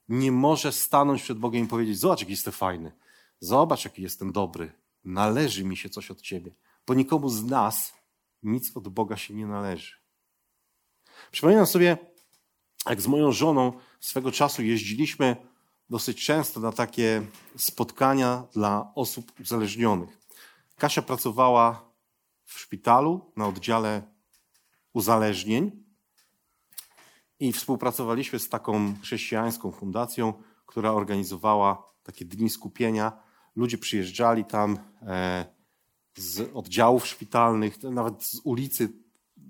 nie 0.09 0.33
może 0.33 0.73
stanąć 0.73 1.23
przed 1.23 1.39
Bogiem 1.39 1.65
i 1.65 1.69
powiedzieć: 1.69 1.99
Zobacz, 1.99 2.21
jaki 2.21 2.33
jestem 2.33 2.53
fajny, 2.53 2.93
zobacz, 3.41 3.85
jaki 3.85 4.03
jestem 4.03 4.33
dobry, 4.33 4.73
należy 5.05 5.65
mi 5.65 5.77
się 5.77 5.89
coś 5.89 6.11
od 6.11 6.21
Ciebie. 6.21 6.55
Bo 6.87 6.95
nikomu 6.95 7.29
z 7.29 7.45
nas 7.45 7.93
nic 8.43 8.77
od 8.77 8.89
Boga 8.89 9.17
się 9.17 9.35
nie 9.35 9.47
należy. 9.47 9.97
Przypominam 11.31 11.67
sobie, 11.67 11.97
jak 12.87 13.01
z 13.01 13.07
moją 13.07 13.33
żoną 13.33 13.73
swego 14.01 14.33
czasu 14.33 14.63
jeździliśmy 14.63 15.37
dosyć 15.91 16.25
często 16.25 16.61
na 16.61 16.73
takie 16.73 17.27
spotkania 17.57 18.47
dla 18.53 18.93
osób 18.95 19.33
uzależnionych. 19.41 20.19
Kasia 20.77 21.03
pracowała 21.03 21.93
w 22.45 22.59
szpitalu 22.59 23.33
na 23.37 23.47
oddziale 23.47 24.03
uzależnień 24.93 25.85
i 27.41 27.53
współpracowaliśmy 27.53 28.39
z 28.39 28.49
taką 28.49 28.95
chrześcijańską 29.03 29.73
fundacją, 29.73 30.43
która 30.67 30.93
organizowała 30.93 31.83
takie 32.03 32.25
dni 32.25 32.51
skupienia. 32.51 33.28
Ludzie 33.59 33.79
przyjeżdżali 33.79 34.45
tam 34.45 34.79
e, 35.03 35.47
z 36.17 36.51
oddziałów 36.55 37.07
szpitalnych, 37.07 37.83
nawet 37.83 38.25
z 38.25 38.41
ulicy 38.45 38.93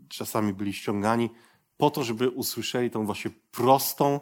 czasami 0.09 0.53
byli 0.53 0.73
ściągani, 0.73 1.31
po 1.77 1.91
to, 1.91 2.05
żeby 2.05 2.31
usłyszeli 2.31 2.91
tą 2.91 3.07
właśnie 3.07 3.31
prostą, 3.51 4.21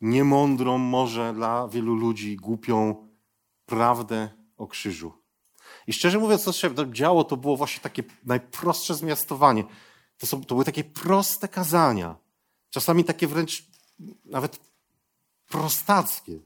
niemądrą 0.00 0.78
może 0.78 1.32
dla 1.34 1.68
wielu 1.68 1.94
ludzi, 1.94 2.36
głupią 2.36 3.08
prawdę 3.66 4.28
o 4.56 4.66
krzyżu. 4.66 5.12
I 5.86 5.92
szczerze 5.92 6.18
mówiąc, 6.18 6.44
to 6.44 6.52
się 6.52 6.74
działo, 6.92 7.24
to 7.24 7.36
było 7.36 7.56
właśnie 7.56 7.82
takie 7.82 8.02
najprostsze 8.24 8.94
zmiastowanie. 8.94 9.64
To, 10.18 10.26
są, 10.26 10.44
to 10.44 10.54
były 10.54 10.64
takie 10.64 10.84
proste 10.84 11.48
kazania. 11.48 12.16
Czasami 12.70 13.04
takie 13.04 13.26
wręcz 13.26 13.66
nawet 14.24 14.60
prostackie. 15.48 16.40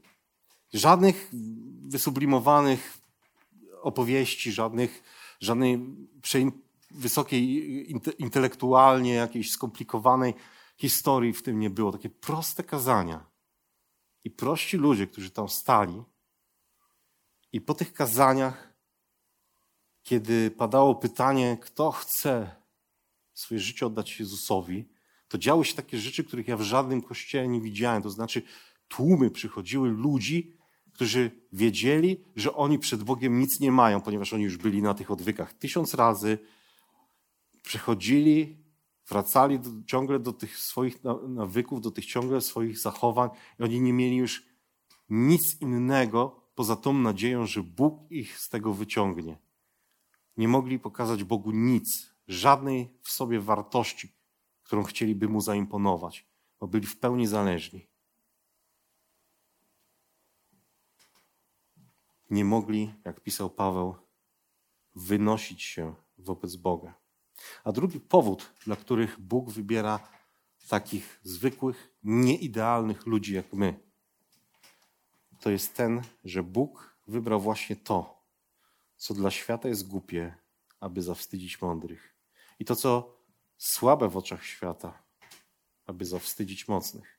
Żadnych 0.73 1.31
wysublimowanych 1.87 2.97
opowieści, 3.81 4.51
żadnych, 4.51 5.03
żadnej 5.39 5.95
wysokiej 6.91 7.91
intelektualnie 8.17 9.13
jakiejś 9.13 9.51
skomplikowanej 9.51 10.33
historii 10.77 11.33
w 11.33 11.43
tym 11.43 11.59
nie 11.59 11.69
było. 11.69 11.91
Takie 11.91 12.09
proste 12.09 12.63
kazania. 12.63 13.25
I 14.23 14.31
prości 14.31 14.77
ludzie, 14.77 15.07
którzy 15.07 15.29
tam 15.29 15.49
stali, 15.49 16.03
i 17.53 17.61
po 17.61 17.73
tych 17.73 17.93
kazaniach, 17.93 18.73
kiedy 20.03 20.51
padało 20.51 20.95
pytanie, 20.95 21.57
kto 21.61 21.91
chce 21.91 22.55
swoje 23.33 23.59
życie 23.59 23.85
oddać 23.85 24.19
Jezusowi, 24.19 24.89
to 25.27 25.37
działy 25.37 25.65
się 25.65 25.75
takie 25.75 25.97
rzeczy, 25.97 26.23
których 26.23 26.47
ja 26.47 26.57
w 26.57 26.61
żadnym 26.61 27.01
kościele 27.01 27.47
nie 27.47 27.61
widziałem. 27.61 28.03
To 28.03 28.09
znaczy, 28.09 28.41
tłumy 28.87 29.31
przychodziły 29.31 29.89
ludzi, 29.89 30.56
którzy 30.97 31.31
wiedzieli, 31.53 32.23
że 32.35 32.53
oni 32.53 32.79
przed 32.79 33.03
Bogiem 33.03 33.39
nic 33.39 33.59
nie 33.59 33.71
mają, 33.71 34.01
ponieważ 34.01 34.33
oni 34.33 34.43
już 34.43 34.57
byli 34.57 34.81
na 34.81 34.93
tych 34.93 35.11
odwykach 35.11 35.53
tysiąc 35.53 35.93
razy. 35.93 36.39
Przychodzili, 37.63 38.57
wracali 39.07 39.59
do, 39.59 39.69
ciągle 39.85 40.19
do 40.19 40.33
tych 40.33 40.57
swoich 40.57 41.03
nawyków, 41.27 41.81
do 41.81 41.91
tych 41.91 42.05
ciągle 42.05 42.41
swoich 42.41 42.79
zachowań 42.79 43.29
i 43.59 43.63
oni 43.63 43.81
nie 43.81 43.93
mieli 43.93 44.15
już 44.15 44.43
nic 45.09 45.61
innego 45.61 46.41
poza 46.55 46.75
tą 46.75 46.93
nadzieją, 46.93 47.45
że 47.45 47.63
Bóg 47.63 48.11
ich 48.11 48.39
z 48.39 48.49
tego 48.49 48.73
wyciągnie. 48.73 49.37
Nie 50.37 50.47
mogli 50.47 50.79
pokazać 50.79 51.23
Bogu 51.23 51.51
nic, 51.51 52.13
żadnej 52.27 52.89
w 53.01 53.11
sobie 53.11 53.39
wartości, 53.39 54.13
którą 54.63 54.83
chcieliby 54.83 55.27
mu 55.27 55.41
zaimponować, 55.41 56.25
bo 56.59 56.67
byli 56.67 56.87
w 56.87 56.99
pełni 56.99 57.27
zależni. 57.27 57.87
Nie 62.29 62.45
mogli, 62.45 62.93
jak 63.05 63.21
pisał 63.21 63.49
Paweł, 63.49 63.95
wynosić 64.95 65.63
się 65.63 65.95
wobec 66.17 66.55
Boga. 66.55 66.93
A 67.63 67.71
drugi 67.71 67.99
powód, 67.99 68.53
dla 68.65 68.75
których 68.75 69.19
Bóg 69.19 69.49
wybiera 69.49 69.99
takich 70.69 71.19
zwykłych, 71.23 71.93
nieidealnych 72.03 73.05
ludzi 73.05 73.33
jak 73.33 73.53
my, 73.53 73.79
to 75.39 75.49
jest 75.49 75.75
ten, 75.75 76.01
że 76.23 76.43
Bóg 76.43 76.97
wybrał 77.07 77.41
właśnie 77.41 77.75
to, 77.75 78.23
co 78.95 79.13
dla 79.13 79.31
świata 79.31 79.69
jest 79.69 79.87
głupie, 79.87 80.35
aby 80.79 81.01
zawstydzić 81.01 81.61
mądrych. 81.61 82.15
I 82.59 82.65
to, 82.65 82.75
co 82.75 83.17
słabe 83.57 84.09
w 84.09 84.17
oczach 84.17 84.45
świata, 84.45 85.03
aby 85.85 86.05
zawstydzić 86.05 86.67
mocnych. 86.67 87.16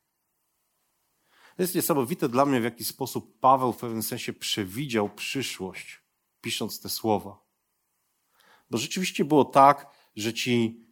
To 1.59 1.63
jest 1.63 1.75
niesamowite 1.75 2.29
dla 2.29 2.47
mnie, 2.47 2.61
w 2.61 2.65
jaki 2.65 2.85
sposób 2.85 3.41
Paweł 3.41 3.73
w 3.73 3.77
pewnym 3.77 4.03
sensie 4.03 4.33
przewidział 4.33 5.11
przyszłość, 5.11 6.03
pisząc 6.41 6.81
te 6.81 6.89
słowa. 6.89 7.39
Bo 8.71 8.79
rzeczywiście 8.79 9.25
było 9.25 9.45
tak, 9.45 9.91
że 10.17 10.35
ci 10.35 10.87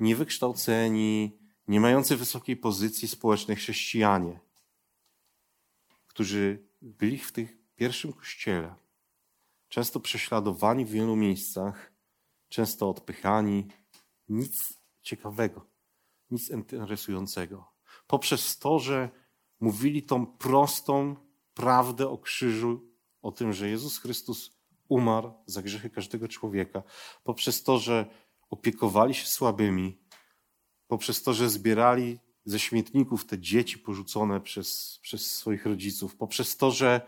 niewykształceni, 0.00 1.38
nie 1.68 1.80
mający 1.80 2.16
wysokiej 2.16 2.56
pozycji 2.56 3.08
społecznej 3.08 3.56
chrześcijanie, 3.56 4.40
którzy 6.06 6.68
byli 6.82 7.18
w 7.18 7.32
tym 7.32 7.48
pierwszym 7.76 8.12
kościele, 8.12 8.74
często 9.68 10.00
prześladowani 10.00 10.84
w 10.84 10.90
wielu 10.90 11.16
miejscach, 11.16 11.92
często 12.48 12.90
odpychani, 12.90 13.66
nic 14.28 14.80
ciekawego, 15.02 15.66
nic 16.30 16.50
interesującego. 16.50 17.72
Poprzez 18.06 18.58
to, 18.58 18.78
że 18.78 19.27
mówili 19.60 20.02
tą 20.02 20.26
prostą 20.26 21.16
prawdę 21.54 22.08
o 22.08 22.18
krzyżu, 22.18 22.88
o 23.22 23.32
tym, 23.32 23.52
że 23.52 23.68
Jezus 23.68 23.98
Chrystus 23.98 24.52
umarł 24.88 25.32
za 25.46 25.62
grzechy 25.62 25.90
każdego 25.90 26.28
człowieka, 26.28 26.82
poprzez 27.24 27.62
to, 27.62 27.78
że 27.78 28.06
opiekowali 28.50 29.14
się 29.14 29.26
słabymi, 29.26 29.98
poprzez 30.86 31.22
to, 31.22 31.34
że 31.34 31.50
zbierali 31.50 32.18
ze 32.44 32.58
śmietników 32.58 33.24
te 33.24 33.38
dzieci 33.38 33.78
porzucone 33.78 34.40
przez, 34.40 34.98
przez 35.02 35.36
swoich 35.36 35.66
rodziców, 35.66 36.16
poprzez 36.16 36.56
to, 36.56 36.70
że 36.70 37.00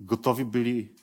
gotowi 0.00 0.44
byli 0.44 0.94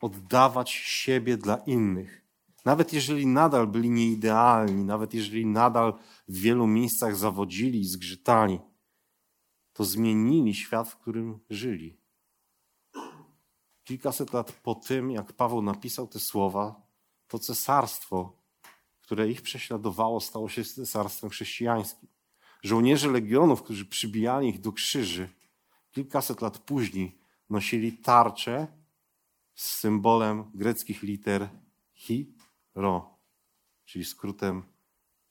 oddawać 0.00 0.70
siebie 0.70 1.36
dla 1.36 1.56
innych. 1.56 2.27
Nawet 2.64 2.92
jeżeli 2.92 3.26
nadal 3.26 3.66
byli 3.66 3.90
nieidealni, 3.90 4.84
nawet 4.84 5.14
jeżeli 5.14 5.46
nadal 5.46 5.94
w 6.28 6.38
wielu 6.38 6.66
miejscach 6.66 7.16
zawodzili 7.16 7.80
i 7.80 7.84
zgrzytali, 7.84 8.58
to 9.72 9.84
zmienili 9.84 10.54
świat, 10.54 10.88
w 10.88 10.96
którym 10.96 11.38
żyli. 11.50 11.96
Kilkaset 13.84 14.32
lat 14.32 14.52
po 14.52 14.74
tym, 14.74 15.10
jak 15.10 15.32
Paweł 15.32 15.62
napisał 15.62 16.06
te 16.06 16.18
słowa, 16.18 16.88
to 17.28 17.38
cesarstwo, 17.38 18.32
które 19.00 19.30
ich 19.30 19.42
prześladowało, 19.42 20.20
stało 20.20 20.48
się 20.48 20.64
cesarstwem 20.64 21.30
chrześcijańskim. 21.30 22.08
Żołnierze 22.62 23.08
legionów, 23.08 23.62
którzy 23.62 23.86
przybijali 23.86 24.48
ich 24.48 24.60
do 24.60 24.72
krzyży, 24.72 25.28
kilkaset 25.90 26.40
lat 26.40 26.58
później 26.58 27.18
nosili 27.50 27.92
tarcze 27.92 28.66
z 29.54 29.74
symbolem 29.74 30.50
greckich 30.54 31.02
liter 31.02 31.48
hi, 31.94 32.34
ro, 32.78 33.18
czyli 33.84 34.04
skrótem 34.04 34.62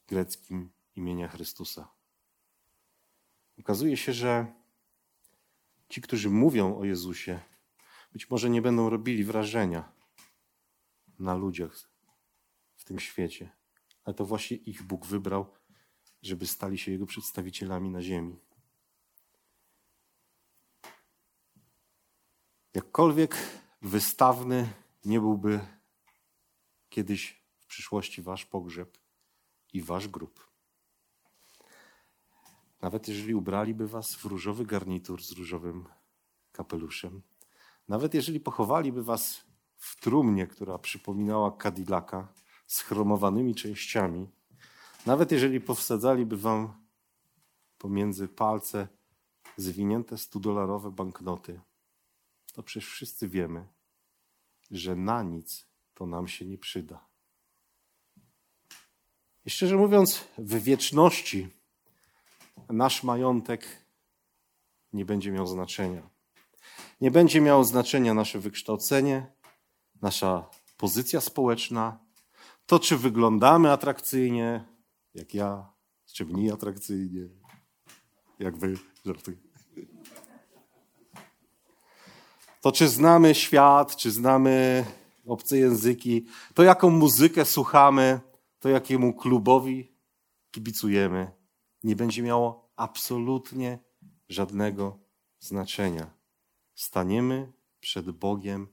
greckim 0.07 0.69
imienia 0.95 1.27
Chrystusa. 1.27 1.87
Okazuje 3.59 3.97
się, 3.97 4.13
że 4.13 4.53
ci, 5.89 6.01
którzy 6.01 6.29
mówią 6.29 6.77
o 6.77 6.85
Jezusie, 6.85 7.39
być 8.11 8.29
może 8.29 8.49
nie 8.49 8.61
będą 8.61 8.89
robili 8.89 9.23
wrażenia 9.23 9.91
na 11.19 11.35
ludziach 11.35 11.89
w 12.75 12.83
tym 12.83 12.99
świecie, 12.99 13.49
ale 14.03 14.13
to 14.13 14.25
właśnie 14.25 14.57
ich 14.57 14.83
Bóg 14.83 15.05
wybrał, 15.05 15.53
żeby 16.21 16.47
stali 16.47 16.77
się 16.77 16.91
Jego 16.91 17.05
przedstawicielami 17.05 17.89
na 17.89 18.01
ziemi. 18.01 18.39
Jakkolwiek 22.73 23.37
wystawny 23.81 24.73
nie 25.05 25.19
byłby 25.19 25.59
kiedyś 26.89 27.36
przyszłości 27.67 28.21
wasz 28.21 28.45
pogrzeb 28.45 28.97
i 29.73 29.81
wasz 29.81 30.07
grób. 30.07 30.51
Nawet 32.81 33.07
jeżeli 33.07 33.35
ubraliby 33.35 33.87
was 33.87 34.15
w 34.15 34.25
różowy 34.25 34.65
garnitur 34.65 35.23
z 35.23 35.31
różowym 35.31 35.85
kapeluszem, 36.51 37.21
nawet 37.87 38.13
jeżeli 38.13 38.39
pochowaliby 38.39 39.03
was 39.03 39.43
w 39.77 39.99
trumnie, 39.99 40.47
która 40.47 40.77
przypominała 40.79 41.57
Cadillaca 41.57 42.27
z 42.67 42.81
chromowanymi 42.81 43.55
częściami, 43.55 44.29
nawet 45.05 45.31
jeżeli 45.31 45.61
powsadzaliby 45.61 46.37
wam 46.37 46.87
pomiędzy 47.77 48.27
palce 48.27 48.87
zwinięte 49.57 50.17
studolarowe 50.17 50.91
banknoty, 50.91 51.61
to 52.53 52.63
przecież 52.63 52.89
wszyscy 52.89 53.29
wiemy, 53.29 53.67
że 54.71 54.95
na 54.95 55.23
nic 55.23 55.67
to 55.93 56.05
nam 56.05 56.27
się 56.27 56.45
nie 56.45 56.57
przyda. 56.57 57.06
I 59.47 59.49
szczerze 59.49 59.75
mówiąc, 59.75 60.23
w 60.37 60.63
wieczności 60.63 61.47
nasz 62.69 63.03
majątek 63.03 63.67
nie 64.93 65.05
będzie 65.05 65.31
miał 65.31 65.47
znaczenia. 65.47 66.09
Nie 67.01 67.11
będzie 67.11 67.41
miało 67.41 67.63
znaczenia 67.63 68.13
nasze 68.13 68.39
wykształcenie, 68.39 69.31
nasza 70.01 70.49
pozycja 70.77 71.21
społeczna, 71.21 71.99
to 72.65 72.79
czy 72.79 72.97
wyglądamy 72.97 73.71
atrakcyjnie, 73.71 74.63
jak 75.13 75.33
ja, 75.33 75.71
czy 76.13 76.25
mniej 76.25 76.51
atrakcyjnie, 76.51 77.29
jak 78.39 78.57
wy, 78.57 78.77
żartuję. 79.05 79.37
To 82.61 82.71
czy 82.71 82.87
znamy 82.87 83.35
świat, 83.35 83.95
czy 83.95 84.11
znamy 84.11 84.85
obce 85.27 85.57
języki, 85.57 86.25
to 86.53 86.63
jaką 86.63 86.89
muzykę 86.89 87.45
słuchamy, 87.45 88.26
to 88.59 88.69
jakiemu 88.69 89.13
klubowi 89.13 89.95
kibicujemy, 90.51 91.31
nie 91.83 91.95
będzie 91.95 92.23
miało 92.23 92.71
absolutnie 92.75 93.79
żadnego 94.29 94.99
znaczenia. 95.39 96.13
Staniemy 96.75 97.53
przed 97.79 98.11
Bogiem 98.11 98.67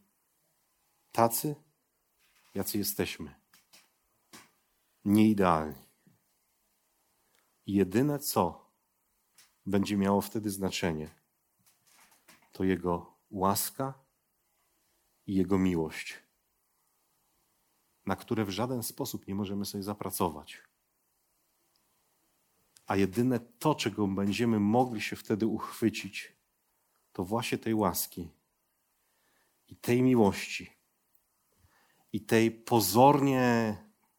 tacy, 1.13 1.55
jacy 2.55 2.79
jesteśmy. 2.79 3.35
Nieidealni. 5.05 5.85
Jedyne 7.67 8.19
co 8.19 8.71
będzie 9.67 9.97
miało 9.97 10.21
wtedy 10.21 10.51
znaczenie, 10.51 11.11
to 12.53 12.65
Jego 12.65 13.15
łaska 13.31 13.95
i 15.27 15.35
Jego 15.35 15.59
miłość, 15.59 16.24
na 18.07 18.17
które 18.17 18.45
w 18.45 18.51
żaden 18.51 18.83
sposób 18.83 19.29
nie 19.29 19.35
możemy 19.35 19.65
sobie 19.65 19.85
zapracować. 19.85 20.59
A 22.87 22.97
jedyne 22.97 23.41
to, 23.41 23.75
czego 23.75 24.07
będziemy 24.07 24.61
mogli 24.61 25.01
się 25.01 25.17
wtedy 25.17 25.47
uchwycić, 25.47 26.33
to 27.13 27.25
właśnie 27.25 27.59
tej 27.59 27.75
łaski 27.75 28.29
i 29.69 29.77
tej 29.77 30.03
miłości 30.03 30.71
i 32.13 32.21
tej 32.21 32.51
pozornie 32.51 33.77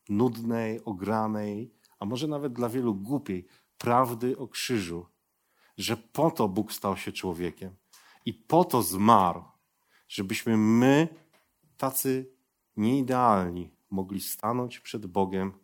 nudnej, 0.10 0.84
ogranej, 0.86 1.74
a 2.00 2.06
może 2.06 2.28
nawet 2.28 2.54
dla 2.54 2.70
wielu 2.70 2.96
głupiej 2.96 3.48
prawdy 3.78 4.38
o 4.38 4.48
krzyżu, 4.48 5.06
że 5.78 5.98
po 5.98 6.32
to 6.32 6.48
Bóg 6.48 6.74
stał 6.74 6.98
się 6.98 7.12
człowiekiem 7.12 7.76
i 8.26 8.34
po 8.34 8.66
to 8.66 8.82
zmarł, 8.82 9.44
żebyśmy 10.08 10.58
my, 10.58 11.08
tacy 11.78 12.32
nieidealni, 12.78 13.75
mogli 13.96 14.22
stanąć 14.22 14.80
przed 14.80 15.06
Bogiem 15.06 15.60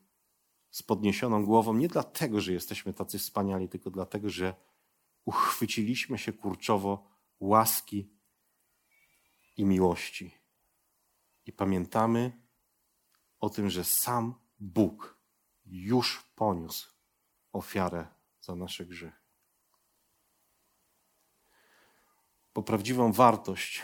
z 0.69 0.83
podniesioną 0.83 1.45
głową, 1.45 1.73
nie 1.73 1.87
dlatego, 1.87 2.41
że 2.41 2.53
jesteśmy 2.53 2.93
tacy 2.93 3.19
wspaniali, 3.19 3.69
tylko 3.69 3.91
dlatego, 3.91 4.29
że 4.29 4.55
uchwyciliśmy 5.25 6.17
się 6.17 6.33
kurczowo 6.33 7.07
łaski 7.39 8.13
i 9.57 9.65
miłości. 9.65 10.37
I 11.45 11.53
pamiętamy 11.53 12.41
o 13.39 13.49
tym, 13.49 13.69
że 13.69 13.83
sam 13.83 14.35
Bóg 14.59 15.19
już 15.65 16.23
poniósł 16.35 16.95
ofiarę 17.51 18.07
za 18.41 18.55
nasze 18.55 18.85
grzechy. 18.85 19.21
Bo 22.53 22.63
prawdziwą 22.63 23.11
wartość 23.11 23.81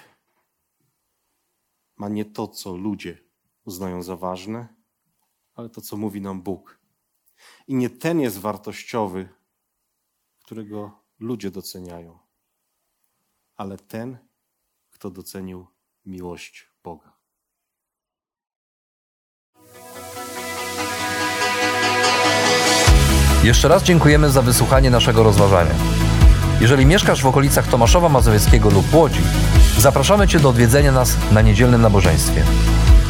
ma 1.96 2.10
nie 2.10 2.26
to, 2.26 2.48
co 2.48 2.78
ludzie 2.78 3.27
uznają 3.68 4.04
za 4.04 4.16
ważne, 4.16 4.68
ale 5.56 5.70
to, 5.70 5.82
co 5.82 5.98
mówi 5.98 6.22
nam 6.22 6.42
Bóg. 6.42 6.80
I 7.68 7.76
nie 7.76 7.90
ten 7.90 8.20
jest 8.20 8.38
wartościowy, 8.38 9.30
którego 10.40 10.92
ludzie 11.20 11.52
doceniają, 11.52 12.20
ale 13.56 13.78
ten, 13.78 14.18
kto 14.90 15.10
docenił 15.10 15.68
miłość 16.06 16.72
Boga. 16.84 17.18
Jeszcze 23.44 23.68
raz 23.68 23.84
dziękujemy 23.84 24.30
za 24.30 24.42
wysłuchanie 24.42 24.90
naszego 24.90 25.24
rozważania. 25.24 25.76
Jeżeli 26.62 26.86
mieszkasz 26.86 27.24
w 27.24 27.28
okolicach 27.28 27.68
Tomaszowa 27.68 28.10
Mazowieckiego 28.10 28.70
lub 28.70 28.94
Łodzi, 28.94 29.22
zapraszamy 29.78 30.28
Cię 30.28 30.40
do 30.40 30.50
odwiedzenia 30.50 30.92
nas 30.92 31.18
na 31.32 31.42
niedzielnym 31.42 31.82
nabożeństwie. 31.82 32.44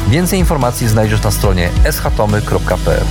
Więcej 0.08 0.38
informacji 0.38 0.88
znajdziesz 0.88 1.22
na 1.22 1.30
stronie 1.30 1.70
schatomy.pl. 1.90 3.04